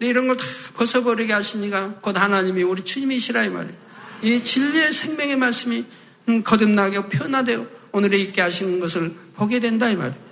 이런 0.01 0.27
걸 0.27 0.37
다 0.37 0.45
벗어버리게 0.75 1.33
하시니까 1.33 1.97
곧 2.01 2.17
하나님이 2.17 2.63
우리 2.63 2.83
주님이시라 2.83 3.45
이 3.45 3.51
말이에요. 3.51 3.77
이 4.23 4.43
진리의 4.43 4.93
생명의 4.93 5.37
말씀이 5.37 5.85
음, 6.29 6.43
거듭나게 6.43 7.09
표현하되어 7.09 7.67
오늘에 7.93 8.19
있게 8.19 8.41
하시는 8.41 8.81
것을 8.81 9.15
보게 9.35 9.61
된다 9.61 9.91
이 9.91 9.97
말입니다. 9.97 10.31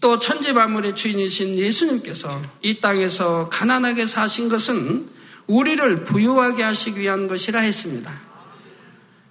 또 0.00 0.18
천지 0.18 0.52
만물의 0.52 0.94
주인이신 0.94 1.56
예수님께서 1.56 2.40
이 2.62 2.80
땅에서 2.80 3.48
가난하게 3.48 4.06
사신 4.06 4.48
것은 4.48 5.08
우리를 5.46 6.04
부유하게 6.04 6.62
하시기 6.62 7.00
위한 7.00 7.26
것이라 7.26 7.60
했습니다. 7.60 8.27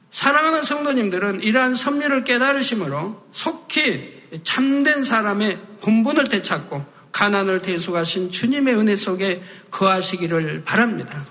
사랑하는 0.10 0.62
성도님들은 0.62 1.44
이러한 1.44 1.76
섭리를 1.76 2.24
깨달으심으로 2.24 3.28
속히 3.32 4.18
참된 4.44 5.04
사람의 5.04 5.60
본분을 5.82 6.30
되찾고 6.30 6.86
가난을 7.12 7.62
대속하신 7.62 8.32
주님의 8.32 8.76
은혜 8.76 8.96
속에 8.96 9.42
거하시기를 9.72 10.64
바랍니다. 10.64 11.26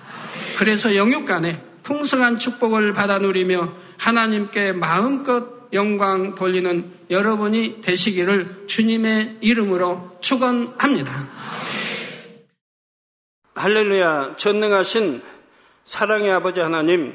그래서 0.57 0.97
영육 0.97 1.25
간에 1.25 1.63
풍성한 1.83 2.39
축복을 2.39 2.93
받아 2.93 3.19
누리며 3.19 3.73
하나님께 3.99 4.73
마음껏 4.73 5.57
영광 5.73 6.35
돌리는 6.35 6.93
여러분이 7.11 7.83
되시기를 7.83 8.65
주님의 8.67 9.39
이름으로 9.41 10.19
축원합니다. 10.21 11.29
할렐루야 13.55 14.37
전능하신 14.37 15.23
사랑의 15.85 16.31
아버지 16.33 16.61
하나님 16.61 17.15